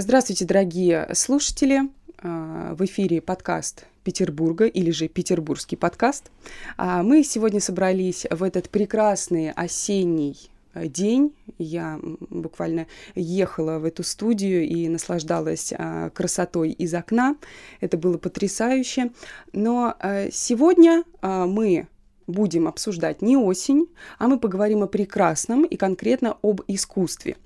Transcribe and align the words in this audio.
Здравствуйте, 0.00 0.44
дорогие 0.44 1.08
слушатели. 1.14 1.80
А, 2.18 2.74
в 2.74 2.84
эфире 2.84 3.22
подкаст 3.22 3.86
Петербурга 4.04 4.66
или 4.66 4.90
же 4.90 5.08
Петербургский 5.08 5.76
подкаст. 5.76 6.30
А, 6.76 7.02
мы 7.02 7.24
сегодня 7.24 7.60
собрались 7.60 8.26
в 8.30 8.42
этот 8.42 8.68
прекрасный 8.68 9.50
осенний 9.50 10.50
день. 10.86 11.34
Я 11.58 11.98
буквально 12.02 12.86
ехала 13.14 13.78
в 13.78 13.84
эту 13.84 14.02
студию 14.02 14.66
и 14.66 14.88
наслаждалась 14.88 15.72
а, 15.76 16.10
красотой 16.10 16.70
из 16.70 16.94
окна. 16.94 17.36
Это 17.80 17.96
было 17.96 18.18
потрясающе. 18.18 19.10
Но 19.52 19.94
э, 20.00 20.30
сегодня 20.30 21.04
мы 21.22 21.88
будем 22.26 22.68
обсуждать 22.68 23.22
не 23.22 23.36
осень, 23.36 23.88
а 24.18 24.28
мы 24.28 24.38
поговорим 24.38 24.82
о 24.82 24.86
прекрасном 24.86 25.64
и 25.64 25.76
конкретно 25.76 26.36
об 26.42 26.60
искусстве. 26.68 27.36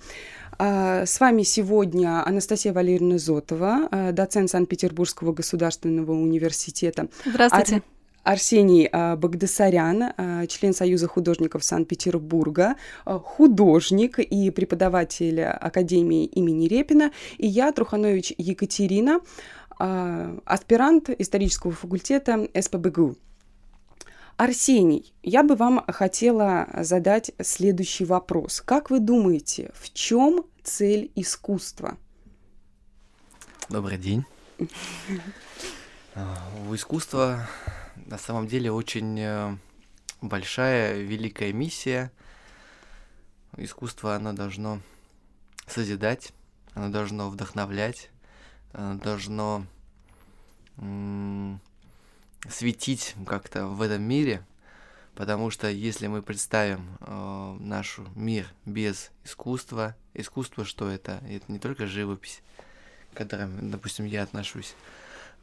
А, 0.58 1.06
с 1.06 1.20
вами 1.20 1.42
сегодня 1.42 2.26
Анастасия 2.26 2.72
Валерьевна 2.72 3.18
Зотова, 3.18 3.88
доцент 4.12 4.50
Санкт-Петербургского 4.50 5.32
государственного 5.32 6.12
университета. 6.12 7.08
Здравствуйте. 7.24 7.82
Ар... 8.24 8.32
Арсений 8.32 8.88
а, 8.90 9.16
Багдасарян, 9.16 10.12
член 10.48 10.74
Союза 10.74 11.06
художников 11.08 11.64
Санкт-Петербурга, 11.64 12.76
художник 13.04 14.18
и 14.18 14.50
преподаватель 14.50 15.42
Академии 15.42 16.24
имени 16.24 16.66
Репина, 16.66 17.12
и 17.38 17.46
я, 17.46 17.72
Труханович 17.72 18.32
Екатерина, 18.38 19.20
аспирант 19.78 21.10
исторического 21.10 21.72
факультета 21.72 22.48
СПБГУ. 22.58 23.16
Арсений, 24.36 25.12
я 25.22 25.42
бы 25.42 25.54
вам 25.54 25.84
хотела 25.88 26.68
задать 26.78 27.32
следующий 27.40 28.04
вопрос. 28.04 28.60
Как 28.60 28.90
вы 28.90 28.98
думаете, 28.98 29.70
в 29.74 29.92
чем 29.92 30.44
цель 30.62 31.12
искусства? 31.14 31.96
Добрый 33.68 33.98
день. 33.98 34.24
А, 36.14 36.36
у 36.68 36.74
искусства 36.74 37.48
на 38.06 38.18
самом 38.18 38.46
деле 38.46 38.70
очень 38.70 39.18
э, 39.18 39.56
большая, 40.20 41.02
великая 41.02 41.52
миссия. 41.52 42.12
Искусство, 43.56 44.14
оно 44.14 44.32
должно 44.32 44.80
созидать, 45.66 46.32
оно 46.74 46.88
должно 46.88 47.28
вдохновлять, 47.30 48.10
оно 48.72 48.98
должно 48.98 49.66
светить 52.48 53.14
как-то 53.26 53.66
в 53.66 53.82
этом 53.82 54.02
мире, 54.02 54.44
потому 55.14 55.50
что 55.50 55.68
если 55.68 56.06
мы 56.06 56.22
представим 56.22 56.96
э, 57.00 57.56
наш 57.60 57.98
мир 58.14 58.46
без 58.64 59.10
искусства, 59.24 59.94
искусство 60.14 60.64
что 60.64 60.88
это? 60.88 61.22
Это 61.28 61.52
не 61.52 61.58
только 61.58 61.86
живопись, 61.86 62.42
к 63.12 63.18
которым, 63.18 63.70
допустим, 63.70 64.06
я 64.06 64.22
отношусь, 64.22 64.74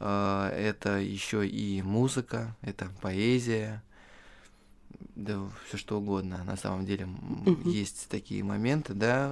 это 0.00 0.98
еще 0.98 1.46
и 1.46 1.82
музыка, 1.82 2.56
это 2.62 2.90
поэзия, 3.02 3.82
да 5.14 5.38
все 5.68 5.76
что 5.76 5.98
угодно. 5.98 6.42
На 6.44 6.56
самом 6.56 6.86
деле 6.86 7.06
mm-hmm. 7.06 7.68
есть 7.68 8.08
такие 8.08 8.42
моменты, 8.42 8.94
да, 8.94 9.30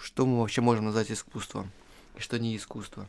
что 0.00 0.26
мы 0.26 0.40
вообще 0.40 0.62
можем 0.62 0.86
назвать 0.86 1.12
искусством 1.12 1.70
и 2.16 2.20
что 2.20 2.38
не 2.38 2.56
искусство. 2.56 3.08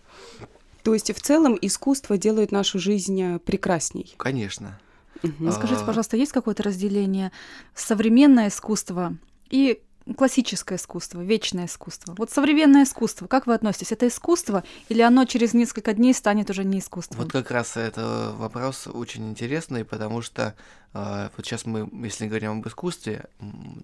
То 0.84 0.94
есть 0.94 1.14
в 1.16 1.22
целом 1.22 1.58
искусство 1.62 2.18
делает 2.18 2.52
нашу 2.52 2.78
жизнь 2.78 3.22
э, 3.22 3.40
прекрасней. 3.40 4.14
Конечно. 4.18 4.80
Угу. 5.24 5.52
Скажите, 5.52 5.86
пожалуйста, 5.86 6.18
есть 6.18 6.34
какое-то 6.34 6.64
разделение 6.64 7.32
современное 7.74 8.50
искусство 8.50 9.16
и 9.50 9.82
классическое 10.18 10.78
искусство, 10.78 11.22
вечное 11.22 11.66
искусство. 11.66 12.16
Вот 12.18 12.30
современное 12.32 12.84
искусство, 12.84 13.28
как 13.28 13.48
вы 13.48 13.54
относитесь? 13.54 13.92
Это 13.92 14.08
искусство 14.08 14.64
или 14.90 15.02
оно 15.02 15.26
через 15.26 15.54
несколько 15.54 15.94
дней 15.94 16.14
станет 16.14 16.50
уже 16.50 16.64
не 16.64 16.80
искусством? 16.80 17.20
Вот 17.20 17.32
как 17.32 17.52
раз 17.52 17.78
это 17.78 18.34
вопрос 18.38 18.88
очень 18.88 19.30
интересный, 19.30 19.86
потому 19.86 20.22
что 20.22 20.56
э, 20.94 21.30
вот 21.36 21.46
сейчас 21.46 21.66
мы, 21.66 21.90
если 22.06 22.28
говорим 22.28 22.60
об 22.60 22.68
искусстве, 22.68 23.26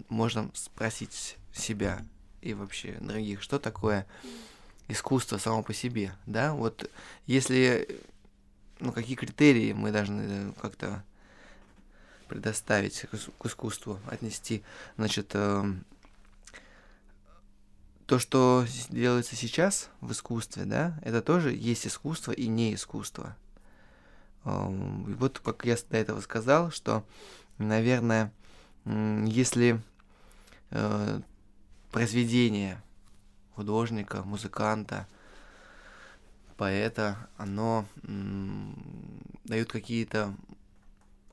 можно 0.08 0.50
спросить 0.54 1.36
себя 1.54 2.02
и 2.42 2.54
вообще 2.54 2.96
других, 3.00 3.42
что 3.42 3.58
такое 3.58 4.06
искусство 4.88 5.38
само 5.38 5.62
по 5.62 5.72
себе, 5.72 6.12
да, 6.26 6.52
вот 6.52 6.90
если, 7.26 8.00
ну, 8.80 8.92
какие 8.92 9.16
критерии 9.16 9.72
мы 9.72 9.90
должны 9.92 10.22
э, 10.22 10.52
как-то 10.60 11.02
предоставить 12.28 13.06
к 13.38 13.46
искусству, 13.46 13.98
отнести, 14.06 14.62
значит, 14.96 15.30
э, 15.34 15.64
то, 18.10 18.18
что 18.18 18.66
делается 18.88 19.36
сейчас 19.36 19.88
в 20.00 20.10
искусстве, 20.10 20.64
да, 20.64 20.98
это 21.02 21.22
тоже 21.22 21.54
есть 21.54 21.86
искусство 21.86 22.32
и 22.32 22.48
не 22.48 22.74
искусство. 22.74 23.36
Э, 24.44 24.66
вот 24.66 25.38
как 25.38 25.64
я 25.64 25.76
до 25.88 25.96
этого 25.96 26.20
сказал, 26.20 26.72
что, 26.72 27.04
наверное, 27.58 28.32
если 28.84 29.80
э, 30.70 31.20
произведение 31.92 32.82
художника, 33.54 34.24
музыканта, 34.24 35.06
поэта, 36.56 37.28
оно 37.36 37.86
дает 39.44 39.70
какие-то 39.70 40.34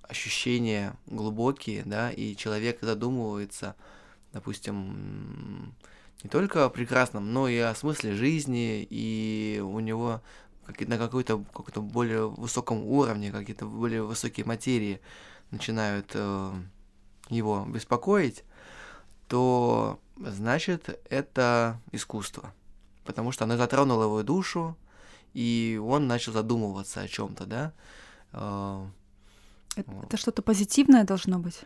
ощущения 0.04 0.96
глубокие, 1.08 1.82
да, 1.86 2.12
и 2.12 2.36
человек 2.36 2.82
задумывается, 2.82 3.76
допустим, 4.32 5.74
не 6.23 6.29
только 6.29 6.66
о 6.66 6.69
прекрасном, 6.69 7.31
но 7.31 7.47
и 7.47 7.57
о 7.57 7.75
смысле 7.75 8.13
жизни, 8.13 8.85
и 8.89 9.61
у 9.63 9.79
него 9.79 10.22
на 10.79 10.97
какой-то 10.97 11.44
какой 11.53 11.83
более 11.83 12.29
высоком 12.29 12.83
уровне, 12.83 13.31
какие-то 13.31 13.66
более 13.66 14.03
высокие 14.03 14.45
материи 14.45 15.00
начинают 15.51 16.11
э, 16.13 16.53
его 17.29 17.66
беспокоить, 17.66 18.44
то 19.28 20.00
значит 20.17 21.00
это 21.09 21.79
искусство. 21.91 22.53
Потому 23.05 23.31
что 23.31 23.45
оно 23.45 23.55
затронуло 23.55 24.03
его 24.03 24.23
душу, 24.23 24.75
и 25.34 25.79
он 25.81 26.07
начал 26.07 26.34
задумываться 26.34 27.01
о 27.01 27.07
чем-то, 27.07 27.45
да. 27.45 27.73
Э, 28.34 28.85
это, 29.78 29.92
это 30.04 30.18
что-то 30.18 30.42
позитивное 30.42 31.04
должно 31.04 31.40
быть? 31.40 31.62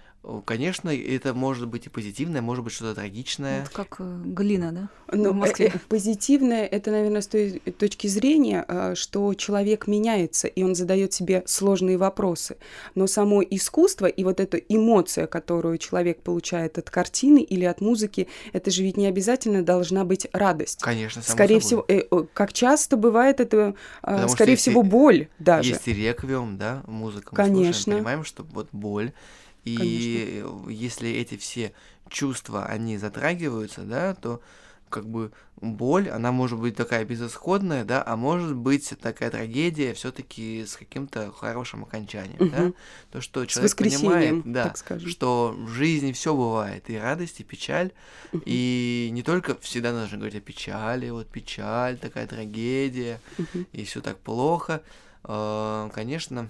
Конечно, 0.45 0.89
это 0.89 1.33
может 1.33 1.67
быть 1.67 1.87
и 1.87 1.89
позитивное, 1.89 2.41
может 2.41 2.63
быть 2.63 2.73
что-то 2.73 2.93
трагичное. 2.93 3.61
Вот 3.61 3.69
как 3.69 3.95
э, 3.99 4.21
глина, 4.23 4.71
да? 4.71 4.89
Ну, 5.11 5.43
э, 5.43 5.51
э, 5.57 5.71
позитивное 5.89 6.67
это, 6.67 6.91
наверное, 6.91 7.21
с 7.21 7.27
той 7.27 7.59
точки 7.79 8.05
зрения, 8.05 8.93
что 8.93 9.33
человек 9.33 9.87
меняется, 9.87 10.47
и 10.47 10.61
он 10.61 10.75
задает 10.75 11.11
себе 11.13 11.41
сложные 11.47 11.97
вопросы. 11.97 12.57
Но 12.93 13.07
само 13.07 13.41
искусство 13.41 14.05
и 14.05 14.23
вот 14.23 14.39
эта 14.39 14.57
эмоция, 14.57 15.25
которую 15.25 15.79
человек 15.79 16.21
получает 16.21 16.77
от 16.77 16.91
картины 16.91 17.39
или 17.39 17.65
от 17.65 17.81
музыки, 17.81 18.27
это 18.53 18.69
же 18.69 18.83
ведь 18.83 18.97
не 18.97 19.07
обязательно 19.07 19.63
должна 19.63 20.05
быть 20.05 20.27
радость. 20.33 20.81
Конечно, 20.81 21.23
само 21.23 21.35
Скорее 21.35 21.61
собой. 21.61 21.85
всего, 21.87 22.27
как 22.33 22.53
часто 22.53 22.95
бывает 22.95 23.39
это, 23.39 23.73
э, 24.03 24.27
скорее 24.27 24.55
всего, 24.55 24.83
боль 24.83 25.29
даже. 25.39 25.69
Есть 25.71 25.87
и 25.87 25.93
реквием, 25.93 26.57
да, 26.59 26.83
музыка. 26.85 27.29
Мы 27.31 27.37
Конечно. 27.37 27.73
Слушаем, 27.83 28.00
понимаем, 28.01 28.23
что 28.23 28.43
вот 28.43 28.69
боль 28.71 29.13
и 29.63 29.77
Конечно. 29.77 30.69
если 30.69 31.09
эти 31.11 31.37
все 31.37 31.73
чувства, 32.09 32.65
они 32.65 32.97
затрагиваются, 32.97 33.81
да, 33.81 34.15
то 34.15 34.41
как 34.89 35.07
бы 35.07 35.31
боль, 35.61 36.09
она 36.09 36.31
может 36.31 36.59
быть 36.59 36.75
такая 36.75 37.05
безысходная, 37.05 37.85
да, 37.85 38.03
а 38.05 38.17
может 38.17 38.55
быть 38.55 38.93
такая 39.01 39.31
трагедия 39.31 39.93
все-таки 39.93 40.65
с 40.65 40.75
каким-то 40.75 41.31
хорошим 41.31 41.83
окончанием, 41.83 42.41
угу. 42.41 42.49
да, 42.49 42.73
то 43.11 43.21
что 43.21 43.45
человек 43.45 43.75
понимает, 43.75 44.41
да, 44.45 44.73
что 45.05 45.55
в 45.57 45.69
жизни 45.69 46.11
все 46.11 46.35
бывает, 46.35 46.89
и 46.89 46.97
радость, 46.97 47.39
и 47.39 47.43
печаль, 47.43 47.91
угу. 48.33 48.43
и 48.45 49.09
не 49.11 49.23
только 49.23 49.55
всегда 49.61 49.93
нужно 49.93 50.17
говорить 50.17 50.35
о 50.35 50.41
печали, 50.41 51.09
вот 51.09 51.27
печаль, 51.27 51.97
такая 51.97 52.27
трагедия, 52.27 53.21
угу. 53.37 53.65
и 53.71 53.85
все 53.85 54.01
так 54.01 54.17
плохо, 54.17 54.83
э, 55.23 55.89
конечно, 55.93 56.49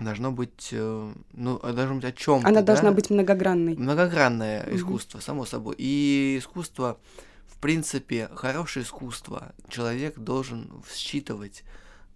должно 0.00 0.32
быть, 0.32 0.68
э, 0.72 1.12
ну, 1.32 1.60
а 1.62 1.72
должно 1.72 1.96
быть 1.96 2.04
о 2.04 2.12
чем 2.12 2.40
Она 2.44 2.60
да? 2.60 2.62
должна 2.62 2.92
быть 2.92 3.10
многогранной. 3.10 3.76
Многогранное 3.76 4.64
угу. 4.64 4.76
искусство, 4.76 5.20
само 5.20 5.44
собой. 5.44 5.74
И 5.78 6.36
искусство, 6.38 6.98
в 7.46 7.58
принципе, 7.58 8.28
хорошее 8.34 8.84
искусство 8.84 9.52
человек 9.68 10.18
должен 10.18 10.70
считывать 10.92 11.64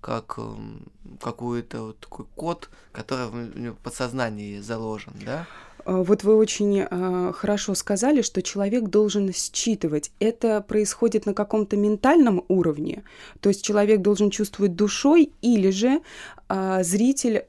как 0.00 0.34
эм, 0.36 0.82
какой-то 1.20 1.82
вот 1.86 2.00
такой 2.00 2.26
код, 2.34 2.70
который 2.90 3.70
в 3.70 3.76
подсознании 3.76 4.58
заложен, 4.58 5.12
да? 5.24 5.46
А, 5.84 6.02
вот 6.02 6.24
вы 6.24 6.36
очень 6.36 6.80
э, 6.80 7.32
хорошо 7.34 7.74
сказали, 7.74 8.22
что 8.22 8.42
человек 8.42 8.88
должен 8.88 9.32
считывать. 9.32 10.10
Это 10.18 10.60
происходит 10.60 11.24
на 11.26 11.34
каком-то 11.34 11.76
ментальном 11.76 12.44
уровне, 12.48 13.04
то 13.40 13.48
есть 13.48 13.64
человек 13.64 14.00
должен 14.00 14.30
чувствовать 14.30 14.74
душой, 14.74 15.32
или 15.40 15.70
же 15.70 16.00
зритель 16.80 17.44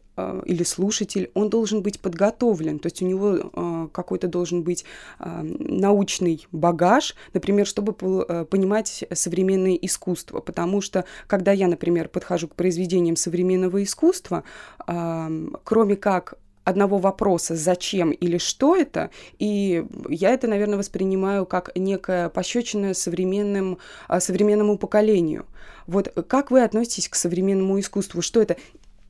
или 0.46 0.64
слушатель, 0.64 1.32
он 1.34 1.50
должен 1.50 1.82
быть 1.82 2.00
подготовлен, 2.00 2.78
то 2.78 2.86
есть 2.86 3.02
у 3.02 3.06
него 3.06 3.36
э, 3.36 3.88
какой-то 3.92 4.28
должен 4.28 4.62
быть 4.62 4.86
научный 5.18 6.46
багаж, 6.52 7.16
например, 7.34 7.66
чтобы 7.66 7.94
понимать 7.94 9.06
современное 9.12 9.74
искусство, 9.74 10.40
потому 10.40 10.82
что 10.82 11.06
когда 11.26 11.52
я, 11.52 11.68
например, 11.68 12.10
подхожу 12.10 12.48
к 12.48 12.54
произведениям 12.54 13.16
современного 13.16 13.82
искусства, 13.82 14.44
кроме 14.86 15.96
как 15.96 16.36
одного 16.64 16.98
вопроса 16.98 17.56
«зачем» 17.56 18.12
или 18.12 18.38
«что 18.38 18.76
это?», 18.76 19.10
и 19.40 19.86
я 20.10 20.32
это, 20.32 20.48
наверное, 20.48 20.78
воспринимаю 20.78 21.46
как 21.46 21.76
некое 21.76 22.30
пощечина 22.30 22.94
современным, 22.94 23.80
а, 24.08 24.20
современному 24.20 24.78
поколению. 24.78 25.46
Вот 25.88 26.14
как 26.28 26.52
вы 26.52 26.64
относитесь 26.64 27.10
к 27.10 27.16
современному 27.16 27.80
искусству? 27.80 28.22
Что 28.22 28.42
это? 28.42 28.56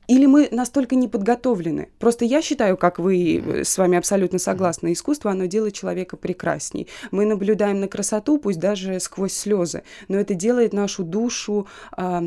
Или 0.06 0.26
мы 0.26 0.48
настолько 0.50 0.96
не 0.96 1.08
подготовлены? 1.08 1.88
Просто 1.98 2.24
я 2.24 2.42
считаю, 2.42 2.76
как 2.76 2.98
вы 2.98 3.36
э, 3.36 3.64
с 3.64 3.78
вами 3.78 3.98
абсолютно 3.98 4.38
согласны, 4.38 4.92
искусство, 4.92 5.30
оно 5.30 5.46
делает 5.46 5.74
человека 5.74 6.16
прекрасней. 6.16 6.88
Мы 7.10 7.24
наблюдаем 7.26 7.80
на 7.80 7.88
красоту, 7.88 8.38
пусть 8.38 8.58
даже 8.58 9.00
сквозь 9.00 9.32
слезы, 9.32 9.82
но 10.08 10.18
это 10.18 10.34
делает 10.34 10.72
нашу 10.72 11.04
душу 11.04 11.66
э, 11.96 12.20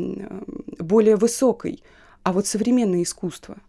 более 0.78 1.16
высокой. 1.16 1.82
А 2.22 2.32
вот 2.32 2.46
современное 2.46 3.02
искусство– 3.02 3.56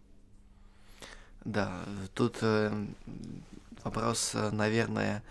да, 1.44 1.72
тут 2.14 2.36
э, 2.42 2.70
вопрос, 3.82 4.32
э, 4.34 4.50
наверное, 4.50 5.22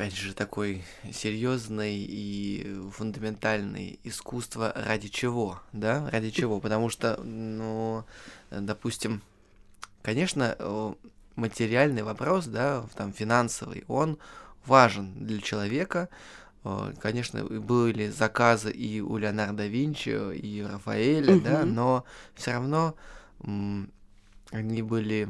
опять 0.00 0.16
же, 0.16 0.32
такой 0.32 0.82
серьезный 1.12 1.98
и 1.98 2.74
фундаментальный. 2.94 4.00
Искусство 4.02 4.72
ради 4.74 5.08
чего, 5.08 5.60
да? 5.74 6.08
Ради 6.10 6.30
чего? 6.30 6.58
Потому 6.58 6.88
что, 6.88 7.20
ну, 7.22 8.04
допустим, 8.50 9.20
конечно, 10.00 10.96
материальный 11.36 12.02
вопрос, 12.02 12.46
да, 12.46 12.86
там, 12.96 13.12
финансовый, 13.12 13.84
он 13.88 14.18
важен 14.64 15.12
для 15.14 15.40
человека, 15.40 16.08
Конечно, 17.00 17.42
были 17.44 18.08
заказы 18.10 18.70
и 18.70 19.00
у 19.00 19.16
Леонардо 19.16 19.66
Винчи, 19.66 20.10
и 20.36 20.62
у 20.62 20.68
Рафаэля, 20.68 21.36
угу. 21.36 21.42
да, 21.42 21.64
но 21.64 22.04
все 22.34 22.52
равно 22.52 22.94
они 23.42 24.82
были 24.82 25.26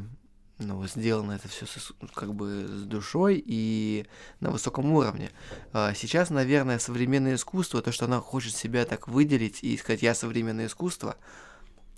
ну, 0.61 0.87
сделано 0.87 1.33
это 1.33 1.49
все 1.49 1.67
как 2.15 2.35
бы 2.35 2.67
с 2.69 2.83
душой 2.83 3.43
и 3.45 4.07
на 4.41 4.51
высоком 4.51 4.93
уровне. 4.93 5.31
А 5.73 5.95
сейчас, 5.95 6.31
наверное, 6.31 6.79
современное 6.79 7.35
искусство, 7.35 7.83
то, 7.83 7.93
что 7.93 8.05
оно 8.05 8.21
хочет 8.21 8.55
себя 8.55 8.85
так 8.85 9.09
выделить 9.09 9.63
и 9.63 9.77
сказать, 9.77 10.03
я 10.03 10.15
современное 10.15 10.67
искусство, 10.67 11.17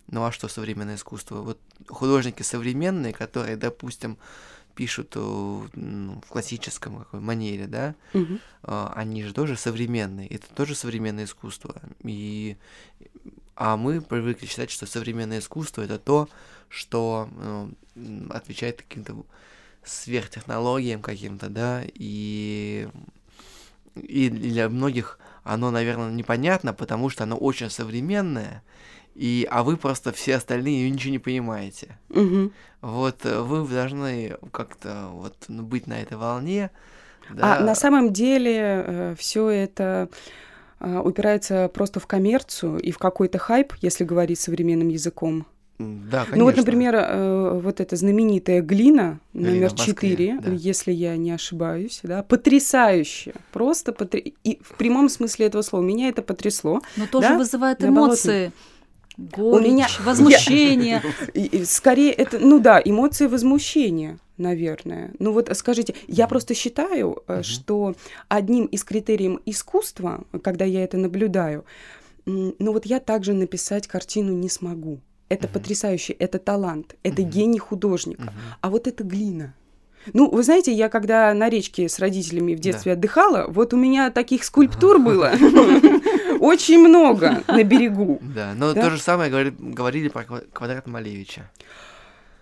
ну 0.08 0.24
а 0.24 0.32
что 0.32 0.48
современное 0.48 0.96
искусство? 0.96 1.42
Вот 1.42 1.58
художники 1.88 2.42
современные, 2.42 3.12
которые, 3.12 3.56
допустим, 3.56 4.18
пишут 4.74 5.14
ну, 5.16 6.20
в 6.24 6.28
классическом 6.28 6.98
какой 7.00 7.20
манере, 7.20 7.66
да, 7.66 7.94
угу. 8.14 8.38
они 8.62 9.22
же 9.22 9.34
тоже 9.34 9.56
современные, 9.56 10.28
это 10.28 10.46
тоже 10.54 10.74
современное 10.74 11.24
искусство. 11.24 11.74
И, 12.04 12.56
а 13.56 13.76
мы 13.76 14.00
привыкли 14.00 14.46
считать, 14.46 14.70
что 14.70 14.86
современное 14.86 15.38
искусство 15.38 15.82
это 15.82 15.98
то, 15.98 16.28
что 16.68 17.28
ну, 17.94 18.26
отвечает 18.30 18.82
каким-то 18.82 19.16
сверхтехнологиям 19.84 21.02
каким-то, 21.02 21.48
да, 21.48 21.82
и, 21.94 22.88
и 23.96 24.28
для 24.28 24.68
многих 24.68 25.18
оно, 25.44 25.70
наверное, 25.70 26.10
непонятно, 26.10 26.72
потому 26.72 27.10
что 27.10 27.24
оно 27.24 27.36
очень 27.36 27.68
современное, 27.68 28.62
и, 29.14 29.46
а 29.50 29.62
вы 29.62 29.76
просто 29.76 30.12
все 30.12 30.36
остальные 30.36 30.88
ничего 30.88 31.12
не 31.12 31.18
понимаете. 31.18 31.98
Угу. 32.10 32.52
Вот 32.80 33.26
э, 33.26 33.40
вы 33.40 33.66
должны 33.68 34.36
как-то 34.52 35.08
вот 35.12 35.36
ну, 35.48 35.62
быть 35.62 35.86
на 35.86 36.00
этой 36.00 36.16
волне. 36.16 36.70
Да. 37.30 37.58
А 37.58 37.60
на 37.60 37.74
самом 37.74 38.12
деле 38.12 38.84
э, 38.86 39.14
все 39.18 39.48
это 39.48 40.08
упирается 41.04 41.68
просто 41.72 42.00
в 42.00 42.06
коммерцию 42.06 42.78
и 42.78 42.90
в 42.90 42.98
какой-то 42.98 43.38
хайп, 43.38 43.74
если 43.80 44.04
говорить 44.04 44.40
современным 44.40 44.88
языком. 44.88 45.46
Да, 45.78 46.24
конечно. 46.24 46.36
Ну 46.36 46.44
вот, 46.44 46.56
например, 46.56 46.94
э, 46.94 47.60
вот 47.60 47.80
эта 47.80 47.96
знаменитая 47.96 48.60
глина 48.60 49.20
номер 49.32 49.72
четыре, 49.72 50.38
да. 50.40 50.52
если 50.52 50.92
я 50.92 51.16
не 51.16 51.32
ошибаюсь, 51.32 52.00
да, 52.02 52.22
потрясающе, 52.22 53.34
просто 53.52 53.92
потр... 53.92 54.18
и 54.18 54.58
в 54.62 54.76
прямом 54.76 55.08
смысле 55.08 55.46
этого 55.46 55.62
слова 55.62 55.82
меня 55.82 56.08
это 56.08 56.22
потрясло. 56.22 56.82
Но 56.96 57.06
тоже 57.06 57.30
да? 57.30 57.38
вызывает 57.38 57.82
эмоции. 57.84 58.52
Горечь, 59.16 59.66
У 59.66 59.72
меня 59.72 59.88
возмущение. 60.04 61.02
Я... 61.34 61.66
Скорее 61.66 62.12
это, 62.12 62.38
ну 62.38 62.58
да, 62.58 62.80
эмоции 62.82 63.26
возмущения, 63.26 64.18
наверное. 64.38 65.12
Ну 65.18 65.32
вот 65.32 65.50
скажите, 65.54 65.94
я 66.08 66.26
просто 66.26 66.54
считаю, 66.54 67.22
uh 67.26 67.42
что 67.42 67.94
одним 68.28 68.66
из 68.66 68.84
критериев 68.84 69.40
искусства, 69.46 70.24
когда 70.42 70.64
я 70.64 70.82
это 70.84 70.96
наблюдаю, 70.96 71.64
ну 72.24 72.72
вот 72.72 72.86
я 72.86 73.00
также 73.00 73.34
написать 73.34 73.86
картину 73.86 74.32
не 74.32 74.48
смогу. 74.48 75.00
Это 75.28 75.46
uh 75.46 75.52
потрясающе, 75.52 76.14
это 76.14 76.38
талант, 76.38 76.96
это 77.02 77.22
uh 77.22 77.28
гений 77.28 77.58
художника. 77.58 78.24
uh 78.24 78.56
А 78.60 78.70
вот 78.70 78.86
это 78.86 79.04
глина. 79.04 79.54
Ну, 80.12 80.30
вы 80.30 80.42
знаете, 80.42 80.72
я 80.72 80.88
когда 80.88 81.32
на 81.34 81.48
речке 81.48 81.88
с 81.88 81.98
родителями 81.98 82.54
в 82.54 82.58
детстве 82.58 82.92
да. 82.92 82.98
отдыхала, 82.98 83.46
вот 83.48 83.72
у 83.72 83.76
меня 83.76 84.10
таких 84.10 84.44
скульптур 84.44 84.98
было 84.98 85.32
очень 86.40 86.78
много 86.78 87.42
на 87.46 87.62
берегу. 87.62 88.18
Да, 88.20 88.52
но 88.56 88.74
то 88.74 88.90
же 88.90 88.98
самое 88.98 89.30
говорили 89.30 90.08
про 90.08 90.24
квадрат 90.24 90.86
Малевича. 90.86 91.50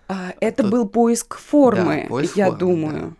А, 0.07 0.33
это 0.41 0.63
был 0.63 0.87
поиск 0.87 1.37
формы, 1.37 2.09
я 2.35 2.51
думаю 2.51 3.15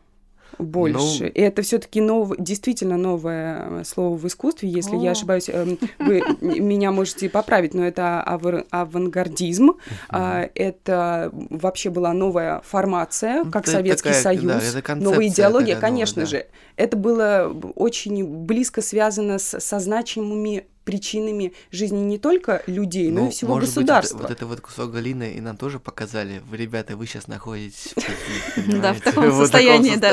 больше. 0.58 1.24
Ну... 1.24 1.30
И 1.30 1.42
это 1.42 1.62
все-таки 1.62 2.02
нов... 2.02 2.32
действительно 2.38 2.98
новое 2.98 3.84
слово 3.84 4.16
в 4.18 4.28
искусстве. 4.28 4.70
Если 4.70 4.96
О. 4.96 5.02
я 5.02 5.12
ошибаюсь, 5.12 5.50
эм, 5.50 5.78
вы 6.00 6.22
меня 6.42 6.92
можете 6.92 7.30
поправить, 7.30 7.74
но 7.74 7.86
это 7.86 8.22
авар... 8.22 8.66
авангардизм. 8.70 9.74
А, 10.10 10.50
это 10.56 11.30
вообще 11.34 11.90
была 11.90 12.14
новая 12.14 12.62
формация, 12.64 13.46
как 13.46 13.68
Советский 13.68 14.14
Союз, 14.14 14.76
новая 14.96 15.28
идеология, 15.28 15.80
конечно 15.80 16.26
же. 16.26 16.48
Это 16.76 16.98
было 16.98 17.54
очень 17.76 18.26
близко 18.26 18.82
связано 18.82 19.40
со 19.40 19.80
значимыми 19.80 20.66
причинами 20.84 21.54
жизни 21.72 22.00
не 22.00 22.18
только 22.18 22.64
людей, 22.66 23.10
ну, 23.10 23.16
но 23.16 23.22
и 23.22 23.24
ну, 23.26 23.32
всего 23.32 23.54
может 23.56 23.70
государства. 23.70 24.18
Быть, 24.18 24.22
вот, 24.22 24.30
вот 24.30 24.38
это 24.38 24.46
вот 24.48 24.62
кусок 24.62 24.92
Галины 24.92 25.34
и 25.34 25.42
нам 25.42 25.58
тоже 25.58 25.80
показали. 25.80 26.42
Вы, 26.50 26.58
ребята, 26.58 26.98
вы 26.98 27.06
сейчас 27.06 27.28
находитесь 27.28 27.94
да, 28.82 28.94
в 28.94 29.02
таком 29.02 29.32
состоянии, 29.32 29.96
да. 29.96 30.12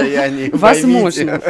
Возможно. 0.56 1.40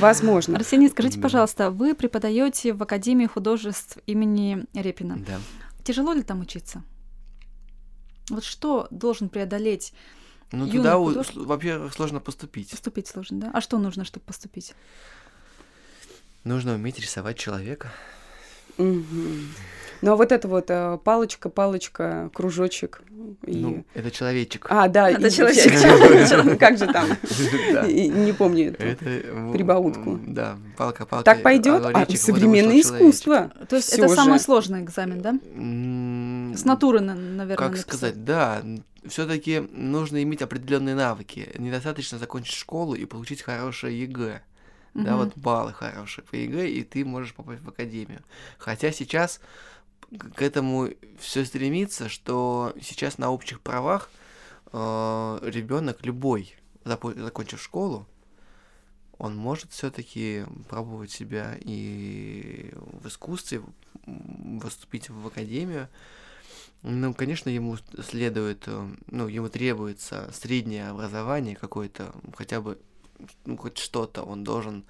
Возможно. 0.00 0.56
Арсений, 0.56 0.88
скажите, 0.88 1.20
пожалуйста, 1.20 1.70
вы 1.70 1.94
преподаете 1.94 2.72
в 2.72 2.82
Академии 2.82 3.26
художеств 3.26 3.98
имени 4.06 4.64
Репина. 4.74 5.18
Да. 5.18 5.38
Тяжело 5.84 6.12
ли 6.12 6.22
там 6.22 6.40
учиться? 6.40 6.82
Вот 8.30 8.44
что 8.44 8.88
должен 8.90 9.28
преодолеть 9.28 9.92
ну, 10.50 10.68
туда 10.68 10.96
вообще 10.98 11.90
сложно 11.94 12.20
поступить. 12.20 12.70
Поступить 12.70 13.06
сложно, 13.06 13.40
да? 13.40 13.50
А 13.52 13.60
что 13.60 13.78
нужно, 13.78 14.04
чтобы 14.04 14.24
поступить? 14.24 14.74
Нужно 16.44 16.74
уметь 16.74 16.98
рисовать 16.98 17.36
человека. 17.38 17.92
Угу. 18.78 19.04
Ну 20.00 20.12
а 20.12 20.16
вот 20.16 20.30
это 20.30 20.46
вот 20.46 20.66
э, 20.68 20.98
палочка, 21.02 21.48
палочка, 21.48 22.30
кружочек. 22.32 23.02
И... 23.44 23.56
Ну, 23.56 23.84
это 23.94 24.10
человечек. 24.10 24.66
А, 24.70 24.86
да, 24.88 25.10
это 25.10 25.28
человечек. 25.30 26.58
Как 26.58 26.78
же 26.78 26.86
там? 26.86 27.08
Не 27.88 28.32
помню 28.32 28.76
эту 28.78 29.52
прибаутку. 29.52 30.20
Да, 30.24 30.56
палка, 30.76 31.04
палка. 31.04 31.24
Так 31.24 31.42
пойдет? 31.42 31.82
А, 31.84 32.06
современное 32.16 32.80
искусство. 32.80 33.50
То 33.68 33.76
есть 33.76 33.92
это 33.92 34.08
самый 34.08 34.38
сложный 34.38 34.82
экзамен, 34.82 35.20
да? 35.20 35.34
С 36.56 36.64
натуры, 36.64 37.00
наверное. 37.00 37.56
Как 37.56 37.76
сказать, 37.76 38.24
да. 38.24 38.62
Все-таки 39.06 39.60
нужно 39.72 40.22
иметь 40.22 40.42
определенные 40.42 40.94
навыки. 40.94 41.48
Недостаточно 41.56 42.18
закончить 42.18 42.54
школу 42.54 42.94
и 42.94 43.04
получить 43.06 43.42
хорошее 43.42 44.02
ЕГЭ 44.02 44.42
угу. 44.94 45.04
да, 45.04 45.16
вот 45.16 45.36
баллы 45.36 45.72
хорошие 45.72 46.24
по 46.24 46.34
ЕГЭ, 46.34 46.68
и 46.68 46.82
ты 46.84 47.04
можешь 47.04 47.34
попасть 47.34 47.62
в 47.62 47.68
академию. 47.68 48.20
Хотя 48.58 48.92
сейчас 48.92 49.40
к 50.34 50.42
этому 50.42 50.88
все 51.18 51.44
стремится, 51.44 52.08
что 52.08 52.74
сейчас 52.80 53.18
на 53.18 53.30
общих 53.30 53.60
правах 53.60 54.10
э, 54.72 55.38
ребенок 55.42 56.04
любой, 56.04 56.54
закончив 56.84 57.60
школу, 57.60 58.06
он 59.18 59.36
может 59.36 59.72
все-таки 59.72 60.44
пробовать 60.68 61.10
себя 61.10 61.56
и 61.60 62.72
в 62.74 63.08
искусстве, 63.08 63.62
поступить 64.06 65.10
в 65.10 65.26
академию. 65.26 65.88
Ну, 66.82 67.12
конечно, 67.12 67.50
ему 67.50 67.76
следует, 68.08 68.62
э, 68.66 68.88
ну, 69.08 69.26
ему 69.26 69.48
требуется 69.48 70.30
среднее 70.32 70.88
образование 70.88 71.56
какое-то, 71.56 72.14
хотя 72.36 72.60
бы, 72.60 72.78
ну, 73.44 73.56
хоть 73.56 73.78
что-то 73.78 74.22
он 74.22 74.44
должен 74.44 74.84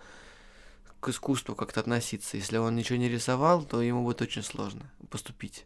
к 1.00 1.08
искусству 1.08 1.54
как-то 1.54 1.80
относиться. 1.80 2.37
Если 2.37 2.56
он 2.56 2.75
ничего 2.75 2.99
не 2.99 3.08
рисовал, 3.08 3.64
то 3.64 3.80
ему 3.82 4.02
будет 4.04 4.23
очень 4.23 4.42
сложно 4.42 4.90
поступить. 5.11 5.64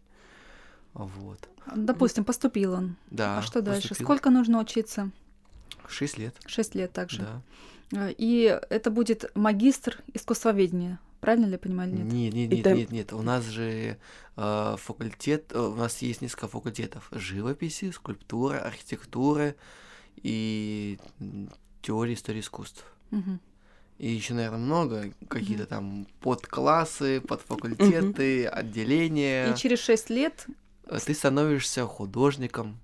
Вот. 0.95 1.49
Допустим, 1.75 2.25
поступил 2.25 2.75
он. 2.75 2.97
Да. 3.11 3.39
А 3.39 3.43
что 3.43 3.63
дальше? 3.63 3.89
поступил. 3.89 4.07
Сколько 4.07 4.31
нужно 4.31 4.61
учиться? 4.61 5.11
Шесть 5.89 6.19
лет. 6.19 6.35
Шесть 6.47 6.75
лет 6.75 6.93
также. 6.93 7.23
Да. 7.91 8.09
Э, 8.09 8.15
И 8.19 8.59
это 8.69 8.91
будет 8.91 9.31
магистр 9.35 10.03
искусствоведения. 10.13 10.99
Правильно 11.21 11.47
ли 11.47 11.53
я 11.53 11.59
понимаю 11.59 11.91
или 11.93 12.03
нет? 12.03 12.13
Нет, 12.13 12.35
нет, 12.35 12.51
нет, 12.51 12.61
Это- 12.67 12.75
нет, 12.75 12.91
нет. 12.91 13.13
У 13.13 13.23
нас 13.23 13.45
же 13.45 13.97
э, 14.37 14.77
факультет, 14.79 15.53
э, 15.53 15.59
у 15.59 15.75
нас 15.77 16.03
есть 16.03 16.21
несколько 16.21 16.49
факультетов 16.49 17.09
живописи, 17.13 17.91
скульптура, 17.93 18.59
архитектура 18.59 19.55
и 20.17 20.99
м, 21.83 21.87
теория 21.87 22.15
истории 22.15 22.41
искусств. 22.41 22.85
И 23.99 24.09
еще, 24.11 24.35
наверное, 24.35 24.59
много 24.59 25.13
какие-то 25.29 25.67
там 25.67 26.07
подклассы, 26.21 27.21
подфакультеты, 27.21 28.47
отделения. 28.47 29.53
И 29.53 29.57
через 29.57 29.79
шесть 29.81 30.11
лет 30.11 30.47
Э, 30.87 30.99
Ты 30.99 31.15
становишься 31.15 31.87
художником, 31.87 32.79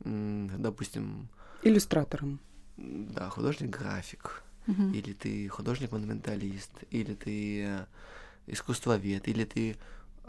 допустим, 0.00 1.28
Иллюстратором. 1.62 2.40
да, 2.78 3.28
художник-график, 3.28 4.42
или 4.66 5.12
ты 5.12 5.48
художник-монументалист, 5.48 6.70
или 6.90 7.14
ты 7.14 7.64
э, 7.64 7.86
искусствовед, 8.46 9.28
или 9.28 9.44
ты 9.44 9.76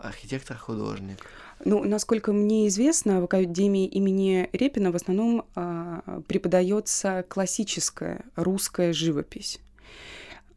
архитектор-художник. 0.01 1.17
Ну, 1.63 1.83
насколько 1.83 2.33
мне 2.33 2.67
известно, 2.67 3.21
в 3.21 3.25
Академии 3.25 3.85
имени 3.85 4.49
Репина 4.53 4.91
в 4.91 4.95
основном 4.95 5.45
а, 5.55 6.21
преподается 6.27 7.23
классическая 7.29 8.23
русская 8.35 8.93
живопись. 8.93 9.59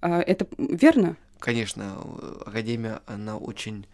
А, 0.01 0.21
это 0.21 0.47
верно? 0.59 1.17
Конечно, 1.39 1.99
э, 2.21 2.43
академия, 2.47 3.01
она 3.07 3.37
очень 3.37 3.87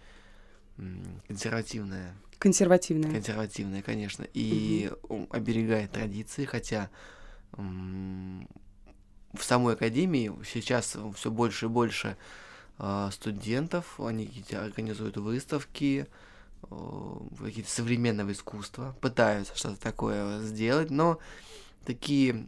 консервативная, 1.27 2.15
Консервативная. 2.39 3.11
консервативная, 3.11 3.83
конечно, 3.83 4.25
и 4.33 4.91
м, 5.09 5.27
оберегает 5.31 5.91
традиции, 5.91 6.45
хотя 6.45 6.89
в 7.53 9.43
самой 9.43 9.75
академии 9.75 10.33
сейчас 10.51 10.97
все 11.17 11.31
больше 11.31 11.67
и 11.67 11.69
больше 11.69 12.17
студентов, 13.13 13.99
они 14.01 14.27
какие-то 14.27 14.65
организуют 14.65 15.17
выставки, 15.17 16.07
какие-то 16.63 17.71
современного 17.71 18.33
искусства, 18.33 18.95
пытаются 19.01 19.57
что-то 19.57 19.81
такое 19.81 20.41
сделать, 20.43 20.91
но 20.91 21.19
такие 21.85 22.47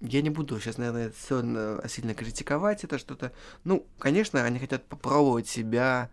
я 0.00 0.22
не 0.22 0.30
буду 0.30 0.60
сейчас, 0.60 0.76
наверное, 0.76 1.12
все 1.16 1.80
сильно 1.88 2.14
критиковать 2.14 2.84
это 2.84 2.98
что-то. 2.98 3.32
Ну, 3.64 3.86
конечно, 3.98 4.44
они 4.44 4.58
хотят 4.58 4.84
попробовать 4.84 5.48
себя, 5.48 6.10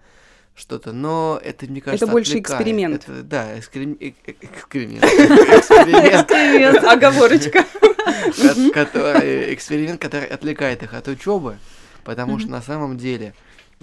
что-то, 0.53 0.91
но 0.91 1.39
это, 1.43 1.65
мне 1.65 1.81
кажется, 1.81 2.07
больше 2.07 2.31
отвлекает. 2.31 2.59
эксперимент. 2.61 3.03
Это, 3.03 3.23
да, 3.23 3.53
э- 3.53 3.61
э- 3.99 4.13
эксперимент. 4.41 5.03
Эксперимент, 5.03 6.29
Эксперимент, 6.29 6.83
оговорочка. 6.83 7.63
ко- 7.63 8.71
который- 8.73 9.53
эксперимент, 9.53 10.01
который 10.01 10.27
отвлекает 10.27 10.83
их 10.83 10.93
от 10.93 11.07
учебы, 11.07 11.57
потому 12.03 12.39
что 12.39 12.51
на 12.51 12.61
самом 12.61 12.97
деле 12.97 13.33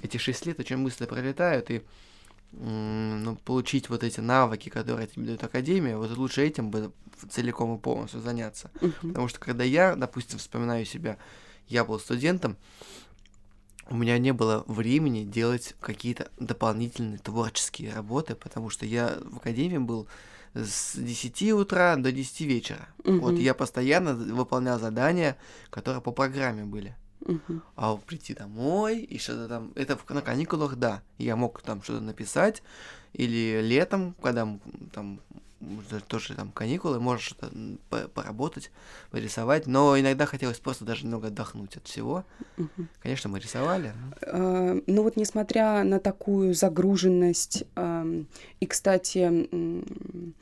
эти 0.03 0.17
шесть 0.17 0.47
лет 0.47 0.59
очень 0.61 0.83
быстро 0.83 1.07
пролетают, 1.07 1.71
и 1.71 1.83
ну, 2.53 3.37
получить 3.45 3.89
вот 3.91 4.03
эти 4.03 4.21
навыки, 4.21 4.69
которые 4.71 5.07
тебе 5.07 5.27
дает 5.27 5.45
Академия, 5.45 5.97
вот 5.97 6.17
лучше 6.17 6.47
этим 6.47 6.71
бы 6.71 6.93
целиком 7.31 7.77
и 7.77 7.79
полностью 7.79 8.21
заняться. 8.21 8.71
Потому 9.03 9.29
что 9.29 9.39
когда 9.39 9.65
я, 9.65 9.97
допустим, 9.97 10.39
вспоминаю 10.39 10.85
себя, 10.85 11.19
я 11.69 11.85
был 11.85 11.99
студентом, 11.99 12.57
у 13.91 13.97
меня 13.97 14.19
не 14.19 14.33
было 14.33 14.65
времени 14.67 15.25
делать 15.25 15.75
какие-то 15.81 16.31
дополнительные 16.39 17.19
творческие 17.19 17.93
работы, 17.95 18.35
потому 18.35 18.71
что 18.71 18.87
я 18.87 19.19
в 19.25 19.39
академии 19.39 19.79
был 19.79 20.07
с 20.55 20.97
10 20.97 21.53
утра 21.53 21.97
до 21.97 22.13
10 22.13 22.41
вечера. 22.43 22.89
Вот 23.05 23.35
Мгм. 23.35 23.43
я 23.43 23.55
постоянно 23.55 24.15
выполнял 24.15 24.79
задания, 24.79 25.37
которые 25.71 26.01
по 26.03 26.13
программе 26.13 26.65
были. 26.65 26.97
Мгм. 27.27 27.63
А 27.77 27.97
прийти 27.97 28.35
домой 28.35 29.01
и 29.01 29.19
что-то 29.19 29.49
там... 29.49 29.73
Это 29.75 29.97
в- 29.97 30.09
на 30.11 30.23
каникулах, 30.23 30.77
да. 30.77 31.03
Я 31.19 31.37
мог 31.37 31.61
там 31.63 31.83
что-то 31.83 32.01
написать. 32.03 32.63
Или 33.13 33.61
летом, 33.63 34.15
когда 34.23 34.47
там 34.93 35.21
тоже 36.07 36.35
там 36.37 36.53
каникулы, 36.53 37.01
можешь 37.01 37.27
что-то 37.27 37.51
поработать, 38.15 38.71
порисовать. 39.11 39.67
Но 39.67 39.99
иногда 39.99 40.25
хотелось 40.27 40.61
просто 40.61 40.85
даже 40.85 41.05
немного 41.05 41.27
отдохнуть 41.29 41.77
от 41.77 41.87
всего. 41.89 42.25
Мгм. 42.57 42.89
Конечно, 43.03 43.29
мы 43.29 43.41
рисовали. 43.41 43.93
но- 44.01 44.17
А, 44.23 44.81
Ну 44.87 45.03
вот 45.03 45.17
несмотря 45.17 45.83
на 45.83 45.99
такую 45.99 46.55
загруженность 46.55 47.65
ам, 47.75 48.27
и, 48.61 48.67
кстати, 48.67 49.19
м, 49.19 50.35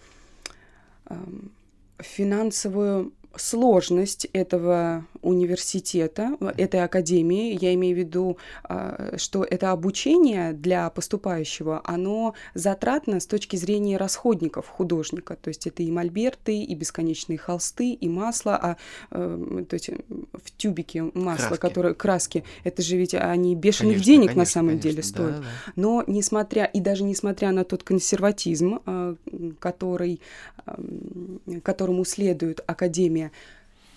ам, 1.06 1.50
финансовую 1.98 3.12
сложность 3.36 4.26
этого 4.32 5.04
университета, 5.22 6.36
э, 6.40 6.52
этой 6.56 6.82
академии, 6.82 7.56
я 7.60 7.74
имею 7.74 7.94
в 7.94 7.98
виду, 7.98 8.38
а, 8.64 9.14
что 9.16 9.44
это 9.44 9.72
обучение 9.72 10.52
для 10.52 10.88
поступающего, 10.90 11.80
оно 11.84 12.34
затратно 12.54 13.20
с 13.20 13.26
точки 13.26 13.56
зрения 13.56 13.96
расходников 13.96 14.68
художника, 14.68 15.36
то 15.36 15.48
есть 15.48 15.66
это 15.66 15.82
и 15.82 15.90
мольберты, 15.90 16.62
и 16.62 16.74
бесконечные 16.74 17.38
холсты, 17.38 17.92
и 17.92 18.08
масло, 18.08 18.56
а 18.56 18.76
э, 19.10 19.64
то 19.68 19.74
есть 19.74 19.90
м, 19.90 20.28
в 20.32 20.56
тюбике 20.56 21.02
масло, 21.14 21.48
Краски. 21.48 21.60
которое 21.60 21.94
краски, 21.94 22.44
это 22.64 22.82
же 22.82 22.96
ведь 22.96 23.14
они 23.14 23.54
бешеных 23.54 23.94
Конечно, 23.94 24.04
денег 24.12 24.28
на 24.28 24.34
конечно, 24.34 24.52
самом 24.52 24.68
конечно, 24.70 24.90
деле 24.90 25.02
да, 25.02 25.08
стоят. 25.08 25.40
да. 25.40 25.46
Но 25.76 26.04
несмотря, 26.06 26.64
и 26.64 26.80
даже 26.80 27.04
несмотря 27.04 27.52
на 27.52 27.64
тот 27.64 27.82
консерватизм, 27.82 28.80
а, 28.86 29.14
м, 29.32 29.56
который, 29.58 30.20
ам, 30.64 31.40
которому 31.62 32.04
следует 32.04 32.60
Академия, 32.66 33.30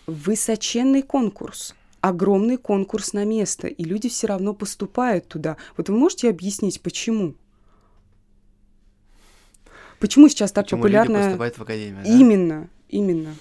высоченный 0.09 1.01
конкурс, 1.01 1.75
огромный 2.01 2.57
конкурс 2.57 3.13
на 3.13 3.25
место, 3.25 3.67
и 3.67 3.83
люди 3.83 4.09
все 4.09 4.27
равно 4.27 4.53
поступают 4.53 5.27
туда. 5.27 5.57
Вот 5.77 5.89
вы 5.89 5.97
можете 5.97 6.29
объяснить, 6.29 6.81
почему? 6.81 7.35
Почему 9.99 10.29
сейчас 10.29 10.51
так 10.51 10.65
Почему 10.65 10.85
люди 10.85 10.97
популярно? 10.97 11.25
поступают 11.25 11.57
в 11.57 11.61
академию, 11.61 12.03
да? 12.03 12.09
Именно, 12.09 12.69
именно. 12.87 13.35